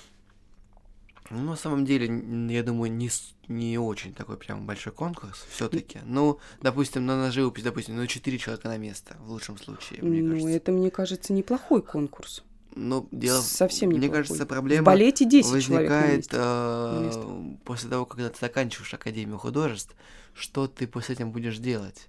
Ну, 1.30 1.42
на 1.42 1.56
самом 1.56 1.84
деле, 1.84 2.06
я 2.52 2.62
думаю, 2.62 2.90
не, 2.90 3.10
не 3.48 3.78
очень 3.78 4.14
такой 4.14 4.38
прям 4.38 4.66
большой 4.66 4.92
конкурс 4.92 5.46
все-таки. 5.50 6.00
Ну, 6.04 6.38
допустим, 6.62 7.04
на, 7.04 7.16
на 7.16 7.30
живопись, 7.30 7.64
допустим, 7.64 7.96
ну, 7.96 8.06
4 8.06 8.38
человека 8.38 8.68
на 8.68 8.78
место, 8.78 9.16
в 9.20 9.30
лучшем 9.30 9.58
случае, 9.58 10.02
мне 10.02 10.22
ну, 10.22 10.32
кажется. 10.32 10.56
это, 10.56 10.72
мне 10.72 10.90
кажется, 10.90 11.32
неплохой 11.32 11.82
конкурс. 11.82 12.42
Ну, 12.78 13.08
дело... 13.10 13.40
в- 13.40 13.44
Совсем 13.44 13.88
Мне 13.90 13.98
неплохой. 13.98 14.22
кажется, 14.24 14.44
В 14.44 14.48
проблема 14.48 14.84
балете 14.84 15.24
10 15.24 15.64
человек 15.64 15.90
на 15.90 15.96
возникает 15.96 16.28
э, 16.32 17.54
после 17.64 17.90
того, 17.90 18.06
когда 18.06 18.30
ты 18.30 18.38
заканчиваешь 18.40 18.94
Академию 18.94 19.38
художеств, 19.38 19.94
что 20.34 20.68
ты 20.68 20.86
после 20.86 21.16
этим 21.16 21.32
будешь 21.32 21.58
делать? 21.58 22.08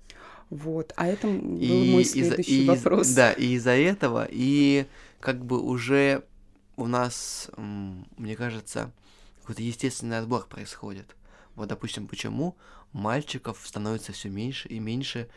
Вот, 0.50 0.94
а 0.96 1.08
это 1.08 1.28
был 1.28 1.58
И 1.58 1.92
мой 1.92 2.04
следующий 2.04 2.66
и 2.66 2.68
вопрос. 2.68 3.10
Да, 3.10 3.32
и 3.32 3.54
из-за 3.56 3.72
этого, 3.72 4.28
и 4.30 4.86
как 5.20 5.44
бы 5.44 5.60
уже 5.62 6.24
у 6.76 6.88
нас, 6.88 7.50
мне 7.58 8.36
кажется, 8.36 8.92
какой-то 9.42 9.62
естественный 9.62 10.20
отбор 10.20 10.48
происходит. 10.48 11.16
Вот, 11.56 11.68
допустим, 11.70 12.08
почему 12.08 12.56
мальчиков 12.94 13.60
становится 13.64 14.12
все 14.14 14.30
меньше 14.30 14.68
и 14.70 14.80
меньше 14.80 15.28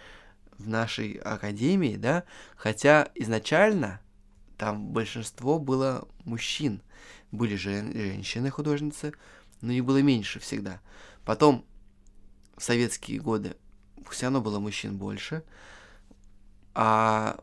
в 0.58 0.68
нашей 0.68 1.14
академии, 1.14 1.96
да, 1.96 2.24
хотя 2.56 3.10
изначально 3.14 4.00
там 4.62 4.87
большинство 4.87 5.59
было 5.59 6.07
мужчин, 6.25 6.83
были 7.33 7.57
жен- 7.57 7.92
женщины-художницы, 7.92 9.12
но 9.61 9.73
их 9.73 9.85
было 9.85 10.00
меньше 10.00 10.38
всегда. 10.38 10.81
Потом 11.25 11.64
в 12.57 12.62
советские 12.62 13.19
годы 13.19 13.57
все 14.09 14.26
равно 14.26 14.40
было 14.40 14.61
мужчин 14.61 14.99
больше, 14.99 15.42
а 16.76 17.40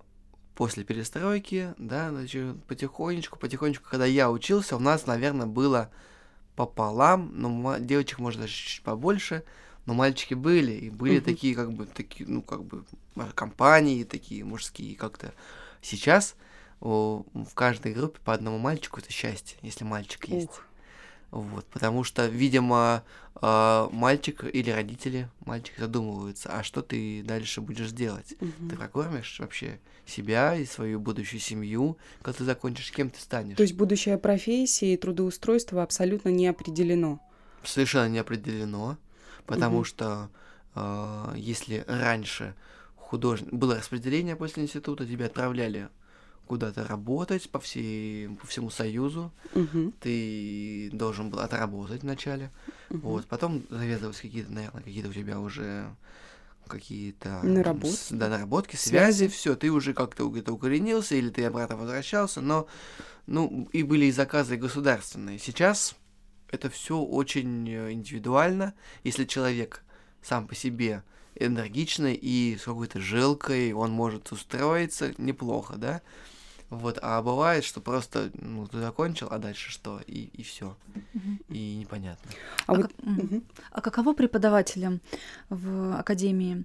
после 0.55 0.85
перестройки, 0.85 1.73
да, 1.77 2.09
значит, 2.09 2.63
потихонечку, 2.63 3.37
потихонечку, 3.37 3.89
когда 3.89 4.05
я 4.05 4.31
учился, 4.31 4.77
у 4.77 4.79
нас, 4.79 5.05
наверное, 5.05 5.45
было 5.45 5.91
пополам, 6.55 7.33
но 7.33 7.79
девочек, 7.79 8.19
может, 8.19 8.39
даже 8.39 8.53
чуть 8.53 8.81
побольше, 8.81 9.43
но 9.85 9.93
мальчики 9.93 10.35
были, 10.35 10.71
и 10.71 10.89
были 10.89 11.17
Мгм. 11.17 11.25
такие, 11.25 11.53
как 11.53 11.73
бы, 11.73 11.85
такие, 11.85 12.29
ну, 12.29 12.41
как 12.41 12.63
бы, 12.63 12.85
компании 13.35 14.05
такие 14.05 14.45
мужские, 14.45 14.95
как-то. 14.95 15.33
Сейчас 15.81 16.37
в 16.79 17.53
каждой 17.53 17.93
группе 17.93 18.19
по 18.23 18.33
одному 18.33 18.57
мальчику 18.57 18.99
это 18.99 19.11
счастье, 19.11 19.57
если 19.61 19.83
мальчик 19.83 20.25
есть. 20.25 20.47
Ух. 20.47 20.63
Вот, 21.31 21.65
потому 21.67 22.03
что, 22.03 22.25
видимо, 22.25 23.03
э, 23.39 23.87
мальчик 23.91 24.43
или 24.45 24.71
родители, 24.71 25.29
мальчик 25.45 25.77
задумываются, 25.77 26.49
а 26.51 26.63
что 26.63 26.81
ты 26.81 27.21
дальше 27.23 27.61
будешь 27.61 27.91
делать? 27.91 28.33
Мгм. 28.39 28.69
Ты 28.69 28.75
прокормишь 28.75 29.39
вообще 29.39 29.79
себя 30.07 30.55
и 30.55 30.65
свою 30.65 30.99
будущую 30.99 31.39
семью, 31.39 31.97
когда 32.23 32.39
ты 32.39 32.45
закончишь, 32.45 32.91
кем 32.91 33.11
ты 33.11 33.19
станешь? 33.19 33.57
То 33.57 33.63
есть 33.63 33.75
будущая 33.75 34.17
профессия 34.17 34.95
и 34.95 34.97
трудоустройство 34.97 35.83
абсолютно 35.83 36.29
не 36.29 36.47
определено. 36.47 37.19
Совершенно 37.63 38.09
не 38.09 38.17
определено, 38.17 38.97
потому 39.45 39.77
Мгм. 39.77 39.85
что 39.85 40.29
э, 40.73 41.33
если 41.35 41.83
раньше 41.87 42.55
художник 42.95 43.53
было 43.53 43.75
распределение 43.75 44.35
после 44.35 44.63
института, 44.63 45.05
тебя 45.05 45.27
отправляли 45.27 45.89
куда-то 46.49 46.83
работать 46.87 47.47
по, 47.51 47.59
всей, 47.59 48.27
по 48.29 48.47
всему 48.47 48.71
Союзу, 48.71 49.31
Мгм. 49.53 49.93
ты 50.01 50.89
должен 50.91 51.29
был 51.29 51.39
отработать 51.41 52.01
вначале, 52.01 52.51
Мгм. 52.89 53.01
вот, 53.01 53.27
потом 53.27 53.67
завязывались 53.69 54.19
какие-то, 54.19 54.51
наверное, 54.51 54.81
какие-то 54.81 55.09
у 55.09 55.13
тебя 55.13 55.39
уже 55.39 55.95
какие-то 56.67 57.41
Наработки. 57.43 58.13
да, 58.13 58.29
наработки, 58.29 58.75
Связи. 58.75 59.17
связи, 59.17 59.27
все, 59.27 59.55
ты 59.55 59.71
уже 59.71 59.93
как-то 59.93 60.27
где-то 60.27 60.51
укоренился, 60.51 61.15
или 61.15 61.29
ты 61.29 61.45
обратно 61.45 61.77
возвращался, 61.77 62.41
но 62.41 62.67
ну, 63.27 63.69
и 63.71 63.83
были 63.83 64.05
и 64.05 64.11
заказы 64.11 64.57
государственные. 64.57 65.37
Сейчас 65.37 65.95
это 66.49 66.69
все 66.71 66.99
очень 66.99 67.69
э, 67.69 67.91
индивидуально. 67.91 68.73
Если 69.03 69.25
человек 69.25 69.83
сам 70.23 70.47
по 70.47 70.55
себе 70.55 71.03
энергичный 71.35 72.15
и 72.15 72.57
с 72.59 72.63
какой-то 72.63 72.99
жилкой, 72.99 73.71
он 73.73 73.91
может 73.91 74.31
устроиться 74.31 75.13
неплохо, 75.19 75.75
да? 75.77 76.01
Вот, 76.69 76.99
а 77.01 77.21
бывает, 77.21 77.63
что 77.63 77.81
просто, 77.81 78.29
ну, 78.35 78.67
ты 78.67 78.79
закончил, 78.79 79.27
а 79.31 79.39
дальше 79.39 79.71
что? 79.71 80.01
И, 80.05 80.29
и 80.33 80.43
все. 80.43 80.75
И 81.49 81.75
непонятно. 81.77 82.31
А 82.67 82.71
А 82.71 82.75
вот 82.75 82.81
как- 82.87 82.91
мгм. 83.03 83.43
А 83.71 83.81
каково 83.81 84.13
преподавателям 84.13 85.01
в 85.49 85.97
академии? 85.99 86.63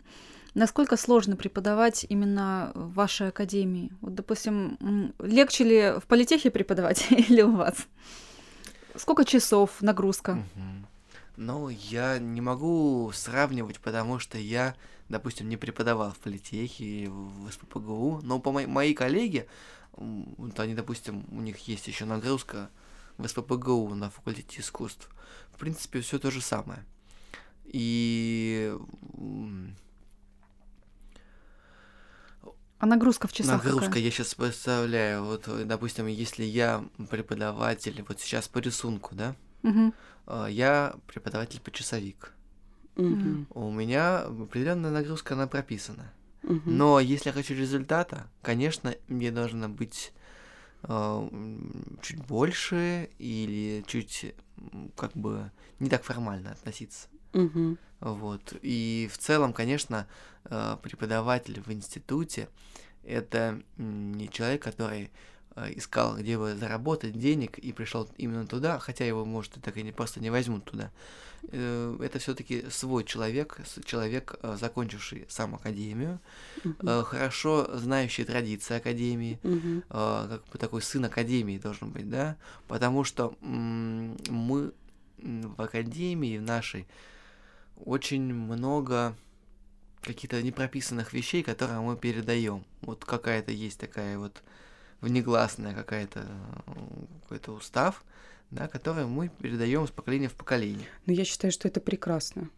Насколько 0.55 0.97
сложно 0.97 1.37
преподавать 1.37 2.07
именно 2.09 2.71
в 2.75 2.93
вашей 2.93 3.29
академии? 3.29 3.91
Вот, 4.03 4.15
допустим, 4.15 4.77
легче 5.19 5.65
ли 5.65 5.99
в 6.01 6.05
политехе 6.07 6.51
преподавать 6.51 7.07
или 7.11 7.43
у 7.43 7.57
вас? 7.57 7.75
Сколько 8.97 9.25
часов 9.25 9.81
нагрузка? 9.83 10.39
Ну, 11.37 11.69
я 11.69 12.19
не 12.19 12.41
могу 12.41 13.11
сравнивать, 13.13 13.81
потому 13.81 14.21
что 14.21 14.39
я, 14.39 14.77
допустим, 15.09 15.49
не 15.49 15.57
преподавал 15.57 16.13
в 16.13 16.19
политехе 16.19 17.09
в 17.11 17.51
СППГУ, 17.51 18.21
но 18.23 18.39
по 18.39 18.53
мои, 18.53 18.67
мои 18.67 18.95
коллеги, 18.95 19.49
вот 19.97 20.59
они, 20.61 20.75
допустим, 20.75 21.25
у 21.31 21.41
них 21.41 21.59
есть 21.69 21.87
еще 21.89 22.05
нагрузка 22.05 22.71
в 23.19 23.27
СППГУ 23.27 23.95
на 23.95 24.11
факультете 24.11 24.61
искусств. 24.61 25.09
В 25.53 25.59
принципе, 25.59 26.01
все 26.01 26.19
то 26.19 26.31
же 26.31 26.41
самое. 26.41 26.85
И 27.65 28.77
А 32.79 32.87
нагрузка 32.87 33.29
в 33.29 33.33
часах 33.33 33.65
Нагрузка, 33.65 33.87
какая? 33.87 34.03
я 34.03 34.11
сейчас 34.11 34.35
представляю, 34.35 35.25
вот, 35.25 35.49
допустим, 35.67 36.07
если 36.07 36.45
я 36.45 36.85
преподаватель, 37.09 38.05
вот 38.07 38.21
сейчас 38.21 38.47
по 38.49 38.59
рисунку, 38.59 39.15
да, 39.15 39.35
э, 39.63 40.47
я 40.51 40.95
преподаватель 41.07 41.61
почасовик. 41.63 42.35
Мгм. 42.97 43.47
У 43.51 43.71
меня 43.71 44.21
определенная 44.25 44.91
нагрузка, 44.91 45.33
она 45.35 45.47
прописана. 45.47 46.13
Но 46.65 47.01
если 47.01 47.29
я 47.29 47.33
хочу 47.33 47.55
результата, 47.55 48.29
конечно, 48.43 48.95
мне 49.09 49.31
должно 49.31 49.69
быть 49.69 50.13
э, 50.83 51.29
чуть 52.03 52.25
больше 52.27 53.11
или 53.19 53.85
чуть 53.87 54.35
как 54.97 55.13
бы 55.13 55.51
не 55.81 55.89
так 55.89 56.05
формально 56.05 56.53
относиться. 56.53 57.09
Вот. 58.01 58.55
И 58.63 59.09
в 59.13 59.19
целом, 59.19 59.53
конечно, 59.53 60.07
э, 60.45 60.77
преподаватель 60.83 61.61
в 61.61 61.73
институте 61.73 62.49
это 63.03 63.63
не 63.77 64.29
человек, 64.29 64.63
который 64.63 65.11
искал, 65.77 66.17
где 66.17 66.37
бы 66.37 66.55
заработать 66.57 67.19
денег 67.19 67.59
и 67.59 67.73
пришел 67.73 68.09
именно 68.17 68.47
туда, 68.47 68.79
хотя 68.79 69.05
его, 69.05 69.25
может, 69.25 69.57
и 69.57 69.61
так 69.61 69.77
и 69.77 69.83
не 69.83 69.93
просто 69.93 70.21
не 70.21 70.31
возьмут 70.31 70.65
туда. 70.65 70.91
Э, 71.53 71.97
Это 72.03 72.19
все-таки 72.19 72.65
свой 72.71 73.05
человек, 73.05 73.61
человек, 73.85 74.37
э, 74.43 74.57
закончивший 74.61 75.27
сам 75.29 75.55
академию, 75.55 76.19
э, 76.65 77.03
хорошо 77.05 77.69
знающий 77.75 78.25
традиции 78.25 78.77
академии, 78.77 79.39
э, 79.43 80.27
как 80.29 80.43
бы 80.53 80.59
такой 80.59 80.83
сын 80.83 81.05
академии 81.05 81.59
должен 81.59 81.91
быть, 81.91 82.09
да, 82.11 82.37
потому 82.67 83.05
что 83.05 83.37
мы 83.41 84.73
в 85.19 85.63
академии 85.63 86.39
в 86.39 86.43
нашей 86.43 86.87
очень 87.77 88.35
много 88.35 89.15
каких-то 90.03 90.43
непрописанных 90.43 91.13
вещей, 91.13 91.43
которые 91.43 91.81
мы 91.81 91.97
передаем. 91.97 92.65
Вот 92.83 93.05
какая-то 93.05 93.53
есть 93.53 93.79
такая 93.79 94.19
вот 94.19 94.43
внегласная 95.05 95.75
какая-то 95.75 96.27
э, 96.67 96.73
какой-то 97.23 97.53
устав, 97.53 98.05
да, 98.51 98.69
который 98.69 99.07
мы 99.07 99.29
передаем 99.29 99.87
с 99.87 99.91
поколения 99.91 100.29
в 100.29 100.35
поколение. 100.35 100.87
Но 101.07 101.13
я 101.13 101.25
считаю, 101.25 101.53
что 101.53 101.69
это 101.69 101.81
прекрасно. 101.81 102.51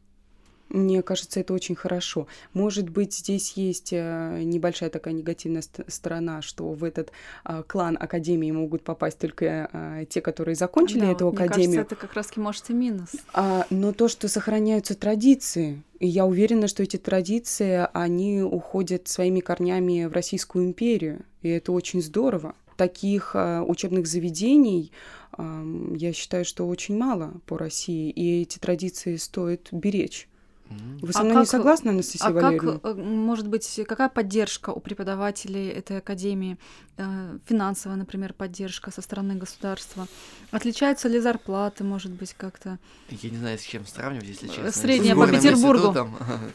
Мне 0.69 1.01
кажется, 1.03 1.39
это 1.41 1.55
очень 1.55 1.77
хорошо. 1.77 2.27
Может 2.53 2.89
быть, 2.89 3.15
здесь 3.15 3.53
есть 3.53 3.93
э, 3.93 4.41
небольшая 4.43 4.91
такая 4.91 5.15
негативная 5.15 5.63
ст- 5.63 5.81
сторона, 5.87 6.43
что 6.43 6.73
в 6.73 6.83
этот 6.83 7.13
а, 7.45 7.63
клан 7.63 7.97
Академии 8.01 8.51
могут 8.51 8.83
попасть 8.83 9.19
только 9.19 9.71
а, 9.73 10.05
те, 10.07 10.21
которые 10.21 10.57
закончили 10.57 11.01
Да, 11.01 11.13
эту 11.13 11.27
вот 11.27 11.35
мне 11.35 11.45
Академию. 11.45 11.77
кажется, 11.77 11.95
это 11.95 12.01
как 12.07 12.15
раз 12.15 12.37
может 12.37 12.69
и 12.71 12.73
минус. 12.75 13.11
А, 13.33 13.65
но 13.71 13.93
то, 13.93 14.09
что 14.09 14.27
сохраняются 14.29 14.97
традиции, 14.97 15.83
и 16.01 16.09
я 16.09 16.27
уверена, 16.27 16.67
что 16.67 16.83
эти 16.83 16.97
традиции, 16.97 17.87
они 17.93 18.43
уходят 18.43 19.07
своими 19.07 19.39
корнями 19.41 20.07
в 20.07 20.13
Российскую 20.13 20.65
империю, 20.67 21.21
и 21.43 21.49
это 21.49 21.71
очень 21.71 22.03
здорово. 22.03 22.55
Таких 22.77 23.31
а, 23.35 23.63
учебных 23.63 24.07
заведений, 24.09 24.91
я 25.39 26.13
считаю, 26.13 26.45
что 26.45 26.67
очень 26.67 26.97
мало 26.97 27.35
по 27.47 27.57
России, 27.59 28.11
и 28.11 28.43
эти 28.43 28.59
традиции 28.59 29.17
стоит 29.17 29.69
беречь. 29.71 30.29
Вы 30.69 31.13
со 31.13 31.21
А 31.21 31.23
мной 31.23 31.35
не 31.37 31.41
как- 31.43 31.49
согласны, 31.49 31.91
Анастасия 31.91 32.27
А 32.29 32.33
как, 32.33 32.43
Валерьевна? 32.43 32.81
э, 32.83 32.95
может 32.95 33.47
быть, 33.49 33.81
какая 33.87 34.09
поддержка 34.09 34.71
у 34.71 34.81
преподавателей 34.81 35.69
этой 35.69 35.99
академии? 35.99 36.59
Э, 36.97 37.39
Финансовая, 37.47 37.97
например, 37.97 38.33
поддержка 38.33 38.91
со 38.91 39.01
стороны 39.03 39.35
государства. 39.37 40.07
Отличаются 40.51 41.09
ли 41.09 41.21
зарплаты, 41.21 41.85
может 41.85 42.11
быть, 42.13 42.35
как-то? 42.35 42.79
Я 43.11 43.31
не 43.31 43.37
знаю, 43.37 43.59
с 43.59 43.63
чем 43.63 43.87
сравнивать, 43.87 44.27
если 44.29 44.49
Э, 44.49 44.53
честно. 44.55 44.73
средняя 44.73 45.15
по 45.15 45.27
Петербургу. 45.29 45.95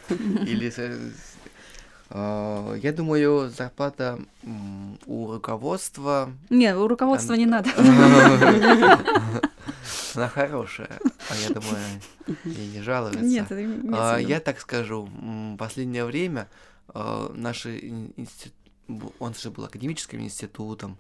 Или 0.45 0.73
э, 0.77 1.09
Я 2.83 2.91
думаю, 2.91 3.49
зарплата 3.49 4.19
у 5.05 5.31
руководства 5.31 6.29
Не, 6.49 6.75
у 6.75 6.87
руководства 6.87 7.35
не 7.35 7.45
надо. 7.45 7.69
Она 10.15 10.27
хорошая, 10.27 10.99
а 11.29 11.35
я 11.35 11.49
думаю, 11.49 11.77
ей 12.45 12.67
не 12.67 12.81
жалуются. 12.81 13.21
Нет, 13.23 13.45
это 13.45 13.63
имеется 13.63 14.15
А. 14.15 14.17
Я 14.17 14.39
так 14.39 14.59
скажу, 14.59 15.09
последнее 15.57 16.05
время 16.05 16.49
наши 16.93 17.79
ин- 17.79 18.13
институт, 18.17 18.53
он 19.19 19.33
же 19.33 19.49
был 19.51 19.65
академическим 19.65 20.19
институтом, 20.21 20.97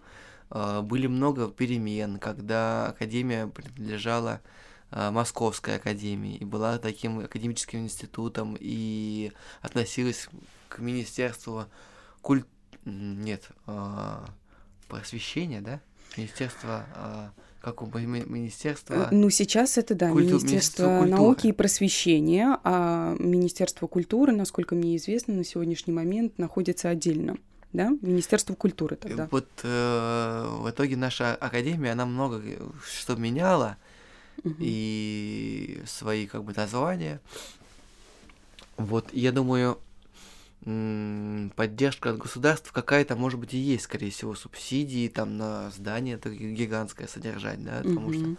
а, 0.49 0.81
были 0.81 1.07
много 1.07 1.49
перемен, 1.49 2.19
когда 2.19 2.87
академия 2.87 3.47
принадлежала 3.47 4.41
а, 4.91 5.11
Московской 5.11 5.75
академии 5.75 6.35
и 6.37 6.45
была 6.45 6.77
таким 6.77 7.19
академическим 7.19 7.79
институтом 7.79 8.55
и 8.59 9.31
относилась 9.61 10.29
к 10.69 10.79
министерству 10.79 11.65
куль... 12.21 12.43
м, 12.85 13.21
нет 13.21 13.49
просвещения, 14.87 15.61
да? 15.61 15.81
Министерство 16.17 16.85
а, 16.95 17.31
как 17.61 17.81
у 17.81 17.85
ми- 17.85 18.23
министерства 18.25 19.07
Ну, 19.11 19.29
сейчас 19.29 19.77
это, 19.77 19.93
да, 19.95 20.09
Культу- 20.11 20.33
Министерство 20.35 20.83
Министерство 20.87 21.05
науки 21.05 21.47
и 21.47 21.51
просвещения, 21.51 22.57
а 22.63 23.15
Министерство 23.19 23.87
культуры, 23.87 24.31
насколько 24.33 24.75
мне 24.75 24.95
известно, 24.97 25.35
на 25.35 25.43
сегодняшний 25.43 25.93
момент 25.93 26.37
находится 26.37 26.89
отдельно. 26.89 27.37
Да? 27.73 27.89
Министерство 28.01 28.53
культуры 28.55 28.95
И 28.95 28.99
тогда. 28.99 29.27
Вот 29.31 29.47
э, 29.63 30.47
в 30.59 30.69
итоге 30.69 30.97
наша 30.97 31.35
академия, 31.35 31.91
она 31.91 32.05
много 32.05 32.41
э, 32.43 32.57
что 32.83 33.15
меняла, 33.15 33.77
Мгм. 34.43 34.55
и 34.59 35.81
свои 35.85 36.25
как 36.25 36.43
бы 36.43 36.53
названия. 36.53 37.19
Вот, 38.77 39.05
я 39.13 39.31
думаю, 39.31 39.77
поддержка 40.61 42.11
от 42.11 42.17
государства 42.17 42.71
какая-то, 42.71 43.15
может 43.15 43.39
быть, 43.39 43.53
и 43.53 43.57
есть, 43.57 43.85
скорее 43.85 44.11
всего, 44.11 44.35
субсидии 44.35 45.07
там 45.07 45.37
на 45.37 45.71
здание 45.71 46.15
это 46.15 46.29
ги- 46.29 46.53
гигантское 46.53 47.07
содержать, 47.07 47.63
да, 47.63 47.81
потому 47.81 48.11
что 48.13 48.21
Мгм. 48.21 48.37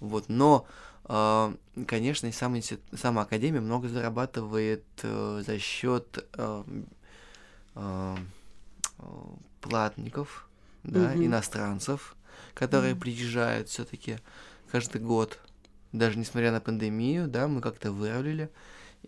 вот, 0.00 0.28
но 0.28 0.66
а, 1.04 1.54
конечно, 1.86 2.26
и 2.26 2.32
сам 2.32 2.56
институт, 2.56 2.84
сама 2.98 3.22
академия 3.22 3.60
много 3.60 3.88
зарабатывает 3.88 4.84
э, 5.02 5.42
за 5.46 5.58
счет 5.58 6.24
э, 6.34 6.64
э, 7.76 8.16
платников, 9.60 10.48
да, 10.82 11.14
Мгм. 11.14 11.26
иностранцев, 11.26 12.16
которые 12.54 12.94
Мгм. 12.94 13.00
приезжают 13.00 13.68
все-таки 13.68 14.18
каждый 14.72 15.00
год 15.00 15.38
даже 15.92 16.18
несмотря 16.18 16.52
на 16.52 16.60
пандемию, 16.60 17.26
да, 17.26 17.48
мы 17.48 17.60
как-то 17.60 17.90
вырулили, 17.90 18.48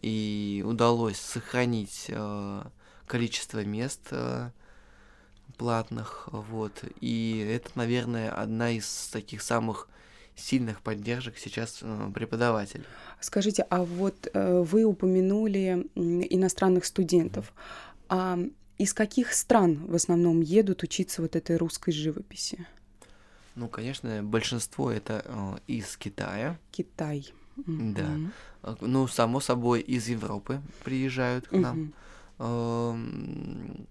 и 0.03 0.63
удалось 0.67 1.19
сохранить 1.19 2.07
э, 2.09 2.63
количество 3.07 3.65
мест 3.65 4.09
э, 4.11 4.51
платных, 5.57 6.29
вот, 6.33 6.85
и 7.01 7.39
это, 7.39 7.71
наверное, 7.77 8.31
одна 8.31 8.71
из 8.71 9.09
таких 9.13 9.43
самых 9.43 9.89
сильных 10.35 10.83
поддержек 10.83 11.39
сейчас 11.39 11.79
э, 11.83 12.11
преподавателей. 12.15 12.85
Скажите, 13.21 13.65
а 13.71 13.85
вот 13.85 14.29
э, 14.33 14.61
вы 14.61 14.85
упомянули 14.85 15.87
иностранных 15.95 16.85
студентов. 16.85 17.53
А 18.09 18.39
из 18.79 18.95
каких 18.95 19.33
стран 19.33 19.87
в 19.87 19.95
основном 19.95 20.41
едут 20.41 20.83
учиться 20.83 21.23
вот 21.23 21.37
этой 21.37 21.57
русской 21.57 21.93
живописи? 21.93 22.67
Ну, 23.55 23.69
конечно, 23.69 24.23
большинство 24.23 24.91
это 24.91 25.23
э, 25.25 25.59
из 25.67 25.97
Китая. 25.97 26.59
Китай. 26.71 27.33
Да. 27.57 28.09
Э, 28.63 28.75
ну, 28.81 29.07
само 29.09 29.41
собой, 29.41 29.81
из 29.81 30.09
Европы 30.09 30.61
приезжают 30.85 31.49
к 31.49 31.53
нам. 31.53 31.93
Эм, 32.39 33.87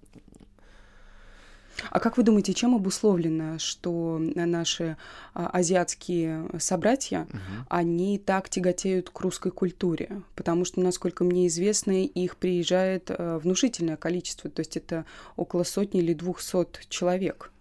а 1.89 2.00
как 2.00 2.17
вы 2.17 2.24
думаете, 2.24 2.54
чем 2.54 2.76
обусловлено, 2.76 3.58
что 3.58 4.19
наши 4.19 4.97
а, 5.34 5.47
азиатские 5.47 6.47
собратья, 6.60 7.21
угу. 7.21 7.39
они 7.69 8.19
так 8.19 8.50
тяготеют 8.50 9.10
к 9.10 9.19
русской 9.19 9.52
культуре? 9.52 10.21
Потому 10.36 10.65
что, 10.65 10.82
насколько 10.82 11.24
мне 11.24 11.47
известно, 11.47 11.91
их 11.91 12.38
приезжает 12.38 13.10
а, 13.10 13.39
внушительное 13.39 13.97
количество, 13.97 14.50
то 14.50 14.60
есть 14.60 14.78
это 14.78 15.06
около 15.36 15.63
сотни 15.63 16.02
или 16.02 16.13
двухсот 16.13 16.82
человек. 16.89 17.52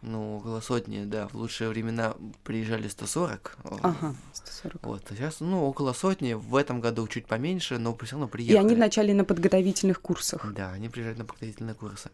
Ну, 0.00 0.36
около 0.36 0.60
сотни, 0.60 1.04
да. 1.04 1.26
В 1.28 1.34
лучшие 1.34 1.68
времена 1.70 2.14
приезжали 2.44 2.86
140. 2.86 3.58
Ага, 3.82 4.14
140. 4.32 4.86
Вот, 4.86 5.02
а 5.10 5.14
сейчас, 5.14 5.40
ну, 5.40 5.64
около 5.64 5.92
сотни. 5.92 6.34
В 6.34 6.54
этом 6.54 6.80
году 6.80 7.06
чуть 7.08 7.26
поменьше, 7.26 7.78
но 7.78 7.96
все 7.96 8.12
равно 8.12 8.28
приехали. 8.28 8.56
И 8.56 8.60
они 8.60 8.74
вначале 8.76 9.12
на 9.12 9.24
подготовительных 9.24 10.00
курсах. 10.00 10.52
Да, 10.52 10.70
они 10.70 10.88
приезжают 10.88 11.18
на 11.18 11.24
подготовительные 11.24 11.74
курсы. 11.74 12.10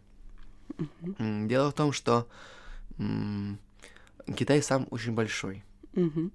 Угу. 0.78 1.46
Дело 1.46 1.70
в 1.70 1.74
том, 1.74 1.92
что 1.92 2.26
Китай 4.34 4.62
сам 4.62 4.86
очень 4.90 5.12
большой. 5.12 5.62
Угу. 5.92 6.30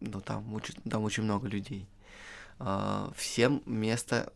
Но 0.00 0.20
там, 0.20 0.54
очень, 0.54 0.74
там 0.90 1.04
очень 1.04 1.22
много 1.22 1.48
людей. 1.48 1.88
А, 2.58 3.10
всем 3.16 3.62
места 3.64 4.30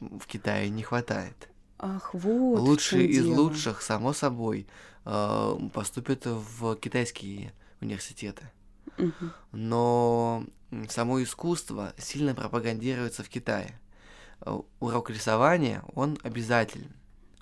в 0.00 0.26
Китае 0.26 0.68
не 0.70 0.82
хватает. 0.82 1.48
Ах, 1.78 2.12
вот. 2.12 2.58
Лучшие 2.60 3.06
из 3.06 3.24
дело. 3.24 3.42
лучших, 3.42 3.82
само 3.82 4.12
собой, 4.12 4.66
а, 5.04 5.56
поступят 5.72 6.26
в 6.26 6.76
китайские 6.76 7.52
университеты. 7.80 8.50
Угу. 8.98 9.30
Но 9.52 10.44
само 10.88 11.22
искусство 11.22 11.94
сильно 11.96 12.34
пропагандируется 12.34 13.22
в 13.22 13.28
Китае. 13.28 13.78
А, 14.40 14.60
урок 14.80 15.10
рисования, 15.10 15.84
он 15.94 16.18
обязателен. 16.22 16.92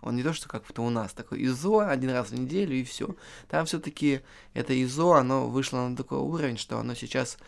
Он 0.02 0.14
не 0.14 0.22
то, 0.22 0.32
что 0.34 0.48
как 0.48 0.70
то 0.70 0.82
у 0.82 0.90
нас, 0.90 1.12
такой 1.12 1.42
ИЗО 1.44 1.88
один 1.88 2.10
раз 2.10 2.30
в 2.30 2.38
неделю 2.38 2.76
и 2.76 2.84
все. 2.84 3.16
Там 3.48 3.64
все-таки 3.64 4.20
это 4.52 4.80
ИЗО, 4.84 5.14
оно 5.14 5.48
вышло 5.48 5.88
на 5.88 5.96
такой 5.96 6.18
уровень, 6.18 6.58
что 6.58 6.78
оно 6.78 6.94
сейчас 6.94 7.38
э, 7.38 7.44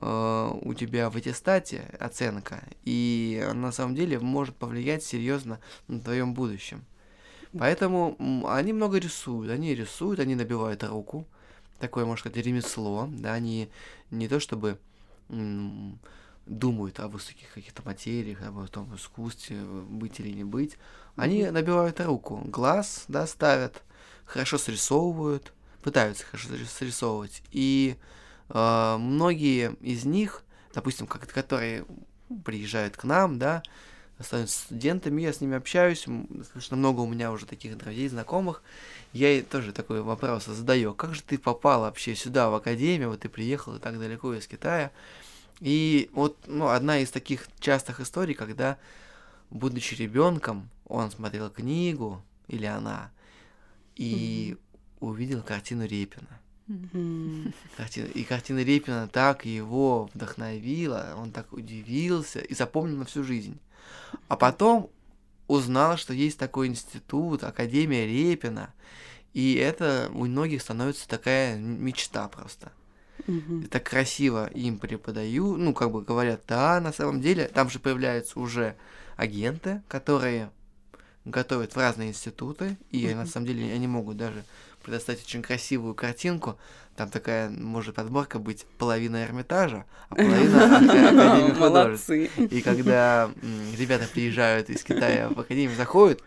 у 0.00 0.74
тебя 0.74 1.10
в 1.10 1.16
аттестате 1.16 1.90
оценка, 1.98 2.62
и 2.84 3.44
на 3.54 3.72
самом 3.72 3.94
деле 3.94 4.18
может 4.20 4.56
повлиять 4.56 5.02
серьезно 5.02 5.60
на 5.88 6.00
твоем 6.00 6.34
будущем. 6.34 6.84
Поэтому 7.58 8.16
они 8.48 8.72
много 8.72 8.98
рисуют, 8.98 9.50
они 9.50 9.74
рисуют, 9.74 10.20
они 10.20 10.34
набивают 10.34 10.84
руку, 10.84 11.26
такое, 11.78 12.04
можно 12.04 12.20
сказать, 12.20 12.44
ремесло, 12.44 13.08
да, 13.10 13.32
они 13.32 13.70
не 14.10 14.28
то 14.28 14.38
чтобы 14.38 14.78
думают 16.46 17.00
о 17.00 17.08
высоких 17.08 17.52
каких-то 17.52 17.82
материях, 17.84 18.42
об 18.42 18.66
том 18.68 18.94
искусстве, 18.94 19.60
быть 19.62 20.20
или 20.20 20.30
не 20.30 20.44
быть, 20.44 20.76
они 21.16 21.40
mm-hmm. 21.40 21.50
набивают 21.50 22.00
руку, 22.00 22.42
глаз, 22.46 23.04
да, 23.08 23.26
ставят, 23.26 23.82
хорошо 24.24 24.58
срисовывают, 24.58 25.52
пытаются 25.82 26.24
хорошо 26.24 26.48
срисовывать. 26.66 27.42
И 27.50 27.96
э, 28.48 28.96
многие 28.98 29.74
из 29.80 30.04
них, 30.04 30.42
допустим, 30.74 31.06
как, 31.06 31.26
которые 31.26 31.84
приезжают 32.44 32.96
к 32.96 33.04
нам, 33.04 33.38
да, 33.38 33.62
становятся 34.20 34.62
студентами, 34.62 35.22
я 35.22 35.32
с 35.32 35.40
ними 35.40 35.56
общаюсь, 35.56 36.04
достаточно 36.06 36.76
много 36.76 37.00
у 37.00 37.06
меня 37.06 37.30
уже 37.30 37.46
таких 37.46 37.76
друзей, 37.78 38.08
знакомых, 38.08 38.62
я 39.12 39.30
ей 39.30 39.42
тоже 39.42 39.72
такой 39.72 40.02
вопрос 40.02 40.46
задаю, 40.46 40.94
как 40.94 41.14
же 41.14 41.22
ты 41.22 41.38
попал 41.38 41.82
вообще 41.82 42.14
сюда, 42.14 42.50
в 42.50 42.54
академию, 42.54 43.10
вот 43.10 43.20
ты 43.20 43.28
приехал 43.28 43.76
и 43.76 43.78
так 43.78 43.98
далеко 43.98 44.34
из 44.34 44.46
Китая, 44.46 44.90
и 45.60 46.10
вот 46.12 46.36
ну, 46.46 46.68
одна 46.68 46.98
из 46.98 47.10
таких 47.10 47.48
частых 47.60 48.00
историй, 48.00 48.34
когда, 48.34 48.78
будучи 49.50 49.94
ребенком, 49.94 50.68
он 50.86 51.10
смотрел 51.10 51.50
книгу, 51.50 52.22
или 52.48 52.66
она, 52.66 53.10
и 53.94 54.56
mm-hmm. 54.56 54.96
увидел 55.00 55.42
картину 55.42 55.86
Репина. 55.86 56.40
И 58.14 58.24
картина 58.24 58.62
Репина 58.62 59.08
так 59.08 59.44
его 59.46 60.10
вдохновила, 60.12 61.14
он 61.16 61.30
так 61.32 61.52
удивился 61.52 62.40
и 62.40 62.54
запомнил 62.54 62.98
на 62.98 63.04
всю 63.04 63.24
жизнь. 63.24 63.58
А 64.28 64.36
потом 64.36 64.90
узнал, 65.46 65.96
что 65.96 66.12
есть 66.12 66.38
такой 66.38 66.66
институт, 66.66 67.42
Академия 67.42 68.06
Репина, 68.06 68.74
и 69.32 69.54
это 69.54 70.10
у 70.12 70.26
многих 70.26 70.60
становится 70.62 71.08
такая 71.08 71.56
мечта 71.56 72.28
просто. 72.28 72.72
Угу. 73.26 73.68
Так 73.70 73.84
красиво 73.84 74.46
им 74.48 74.78
преподаю, 74.78 75.56
ну, 75.56 75.74
как 75.74 75.90
бы 75.90 76.02
говорят, 76.02 76.42
да, 76.46 76.80
на 76.80 76.92
самом 76.92 77.20
деле, 77.20 77.48
там 77.48 77.68
же 77.68 77.78
появляются 77.78 78.38
уже 78.38 78.76
агенты, 79.16 79.82
которые 79.88 80.50
готовят 81.24 81.74
в 81.74 81.76
разные 81.76 82.10
институты, 82.10 82.76
и 82.90 83.04
mm-hmm. 83.04 83.14
на 83.16 83.26
самом 83.26 83.46
деле 83.46 83.72
они 83.72 83.86
могут 83.86 84.16
даже 84.16 84.44
предоставить 84.88 85.22
очень 85.22 85.42
красивую 85.42 85.94
картинку. 85.94 86.58
Там 86.96 87.10
такая 87.10 87.50
может 87.50 87.94
подборка 87.94 88.38
быть 88.38 88.66
половина 88.78 89.22
Эрмитажа, 89.24 89.84
а 90.08 90.14
половина 90.14 90.76
Академии 90.76 91.52
художеств. 91.58 92.10
И 92.10 92.60
когда 92.62 93.30
ребята 93.76 94.06
приезжают 94.12 94.70
из 94.70 94.82
Китая 94.82 95.28
в 95.28 95.38
Академию, 95.38 95.76
заходят, 95.76 96.22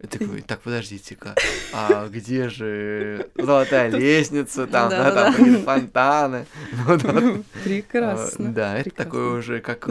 я 0.00 0.08
такой, 0.08 0.40
так, 0.40 0.60
подождите-ка, 0.62 1.34
а 1.72 2.08
где 2.08 2.48
же 2.48 3.30
золотая 3.36 3.90
лестница, 3.90 4.66
там, 4.66 4.90
да, 4.90 5.12
там 5.12 5.62
фонтаны. 5.62 6.46
Прекрасно. 7.64 8.52
Да, 8.52 8.76
это 8.76 8.90
такое 8.90 9.38
уже 9.38 9.60
как 9.60 9.88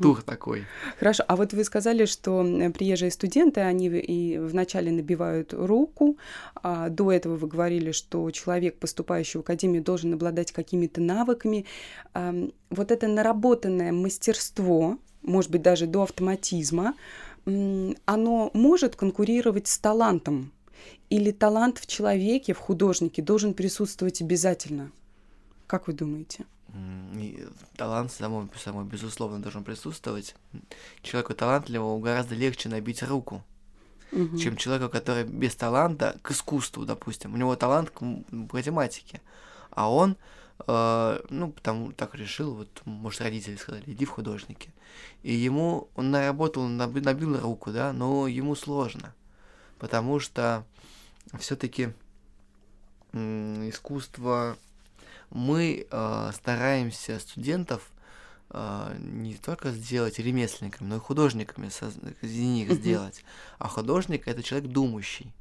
тур 0.00 0.22
такой. 0.22 0.64
Хорошо, 0.98 1.24
а 1.26 1.36
вот 1.36 1.52
вы 1.52 1.64
сказали, 1.64 2.04
что 2.04 2.42
приезжие 2.72 3.10
студенты, 3.10 3.60
они 3.60 3.86
и 3.88 4.38
вначале 4.38 4.90
набивают 4.90 5.52
руку, 5.52 6.16
а 6.54 6.88
до 6.88 7.12
этого 7.12 7.36
вы 7.36 7.48
говорили, 7.48 7.92
что 7.92 8.30
человек, 8.30 8.78
поступающий 8.78 9.38
в 9.38 9.42
академию, 9.42 9.82
должен 9.82 10.14
обладать 10.14 10.52
какими-то 10.52 11.00
навыками. 11.00 11.66
Вот 12.14 12.90
это 12.90 13.08
наработанное 13.08 13.92
мастерство, 13.92 14.98
может 15.22 15.50
быть, 15.50 15.62
даже 15.62 15.86
до 15.86 16.02
автоматизма, 16.02 16.94
оно 17.44 18.50
может 18.54 18.96
конкурировать 18.96 19.66
с 19.68 19.78
талантом? 19.78 20.52
Или 21.10 21.30
талант 21.30 21.78
в 21.78 21.86
человеке, 21.86 22.54
в 22.54 22.58
художнике 22.58 23.20
должен 23.20 23.54
присутствовать 23.54 24.22
обязательно? 24.22 24.90
Как 25.66 25.86
вы 25.86 25.92
думаете? 25.92 26.44
Талант 27.76 28.12
само, 28.12 28.48
само 28.56 28.84
безусловно 28.84 29.40
должен 29.40 29.64
присутствовать. 29.64 30.34
Человеку 31.02 31.34
талантливому 31.34 31.98
гораздо 31.98 32.34
легче 32.34 32.68
набить 32.68 33.02
руку, 33.02 33.44
угу. 34.12 34.36
чем 34.38 34.56
человеку, 34.56 34.90
который 34.90 35.24
без 35.24 35.54
таланта 35.54 36.18
к 36.22 36.30
искусству, 36.30 36.84
допустим. 36.84 37.34
У 37.34 37.36
него 37.36 37.56
талант 37.56 37.90
к 37.90 38.00
математике, 38.00 39.20
а 39.70 39.90
он, 39.90 40.16
э, 40.66 41.20
ну, 41.28 41.52
потому 41.52 41.92
так 41.92 42.14
решил, 42.14 42.54
вот, 42.54 42.82
может, 42.84 43.20
родители 43.20 43.56
сказали, 43.56 43.84
иди 43.86 44.04
в 44.04 44.10
художники. 44.10 44.70
И 45.22 45.32
ему, 45.34 45.88
он 45.94 46.10
наработал, 46.10 46.66
набил, 46.66 47.02
набил 47.02 47.38
руку, 47.38 47.70
да, 47.70 47.92
но 47.92 48.26
ему 48.26 48.54
сложно, 48.54 49.14
потому 49.78 50.20
что 50.20 50.64
все-таки 51.38 51.92
искусство 53.12 54.56
мы 55.32 55.86
э, 55.90 56.30
стараемся 56.34 57.18
студентов 57.18 57.90
э, 58.50 58.96
не 58.98 59.34
только 59.34 59.70
сделать 59.70 60.18
ремесленниками, 60.18 60.88
но 60.88 60.96
и 60.96 61.00
художниками 61.00 61.68
из 62.20 62.32
них 62.32 62.72
сделать. 62.72 63.24
А 63.58 63.68
художник 63.68 64.28
это 64.28 64.42
человек 64.42 64.70
думающий. 64.70 65.32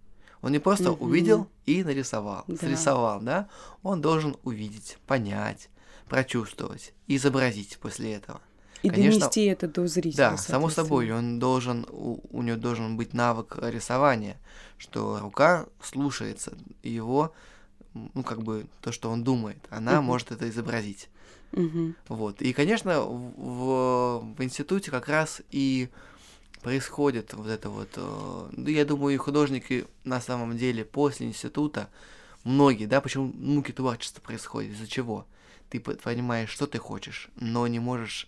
Он 0.42 0.52
не 0.52 0.60
просто 0.60 0.86
mm-hmm. 0.86 1.00
увидел 1.00 1.48
и 1.66 1.84
нарисовал, 1.84 2.46
да. 2.48 2.56
срисовал, 2.56 3.22
да? 3.22 3.48
Он 3.84 4.02
должен 4.02 4.38
увидеть, 4.44 4.98
понять, 5.06 5.70
прочувствовать, 6.10 6.94
изобразить 7.08 7.78
после 7.80 8.14
этого. 8.14 8.42
И 8.82 8.90
Конечно, 8.90 9.20
донести 9.20 9.46
это 9.46 9.68
до 9.68 9.86
зрителя. 9.86 10.32
Да, 10.32 10.38
само 10.38 10.70
собой, 10.70 11.12
он 11.12 11.38
должен, 11.38 11.86
у, 11.92 12.20
у 12.32 12.42
него 12.42 12.58
должен 12.58 12.98
быть 12.98 13.14
навык 13.14 13.60
рисования, 13.62 14.38
что 14.80 15.20
рука 15.20 15.68
слушается 15.84 16.58
его 16.82 17.34
ну, 17.94 18.24
как 18.24 18.42
бы 18.42 18.66
то, 18.82 18.92
что 18.92 19.10
он 19.10 19.24
думает, 19.24 19.58
она 19.70 19.98
Мгм. 19.98 20.06
может 20.06 20.32
это 20.32 20.50
изобразить. 20.50 21.10
Мгм. 21.52 21.96
Вот. 22.08 22.42
И, 22.42 22.54
конечно, 22.54 23.02
в, 23.02 24.20
в 24.38 24.44
институте 24.44 24.92
как 24.92 25.08
раз 25.08 25.42
и 25.52 25.90
происходит 26.62 27.34
вот 27.34 27.48
это 27.48 27.70
вот... 27.70 27.90
э, 27.96 28.50
Ну, 28.52 28.70
я 28.70 28.86
думаю, 28.86 29.14
и 29.16 29.18
художники 29.18 29.86
на 30.04 30.22
самом 30.22 30.58
деле 30.58 30.86
после 30.86 31.28
института, 31.28 31.90
многие, 32.44 32.86
да, 32.86 33.02
почему 33.02 33.32
муки 33.34 33.72
творчества 33.72 34.22
происходят, 34.22 34.72
из-за 34.72 34.88
чего? 34.88 35.26
Ты 35.70 35.80
понимаешь, 35.80 36.50
что 36.50 36.68
ты 36.68 36.78
хочешь, 36.80 37.30
но 37.36 37.66
не 37.68 37.80
можешь 37.80 38.28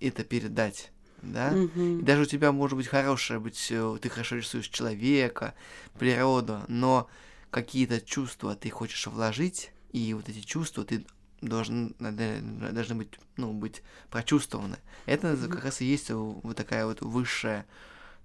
это 0.00 0.24
передать, 0.24 0.90
да? 1.22 1.54
И 1.54 1.56
Мгм. 1.56 2.04
даже 2.04 2.22
у 2.22 2.26
тебя 2.26 2.52
может 2.52 2.76
быть 2.76 2.86
хорошее, 2.88 3.40
быть, 3.40 3.68
э, 3.70 3.98
ты 4.00 4.08
хорошо 4.08 4.36
рисуешь 4.36 4.68
человека, 4.68 5.54
природу, 5.98 6.62
но 6.68 7.08
какие-то 7.54 8.00
чувства 8.00 8.56
ты 8.56 8.68
хочешь 8.68 9.06
вложить, 9.06 9.70
и 9.92 10.12
вот 10.12 10.28
эти 10.28 10.40
чувства 10.40 10.84
ты 10.84 11.06
должен, 11.40 11.94
должны 12.00 12.96
быть, 12.96 13.10
ну, 13.36 13.52
быть 13.52 13.82
прочувствованы. 14.10 14.78
Это 15.06 15.36
как 15.48 15.64
раз 15.64 15.80
и 15.80 15.84
есть 15.84 16.10
вот 16.10 16.56
такая 16.56 16.84
вот 16.84 17.00
высшая 17.00 17.64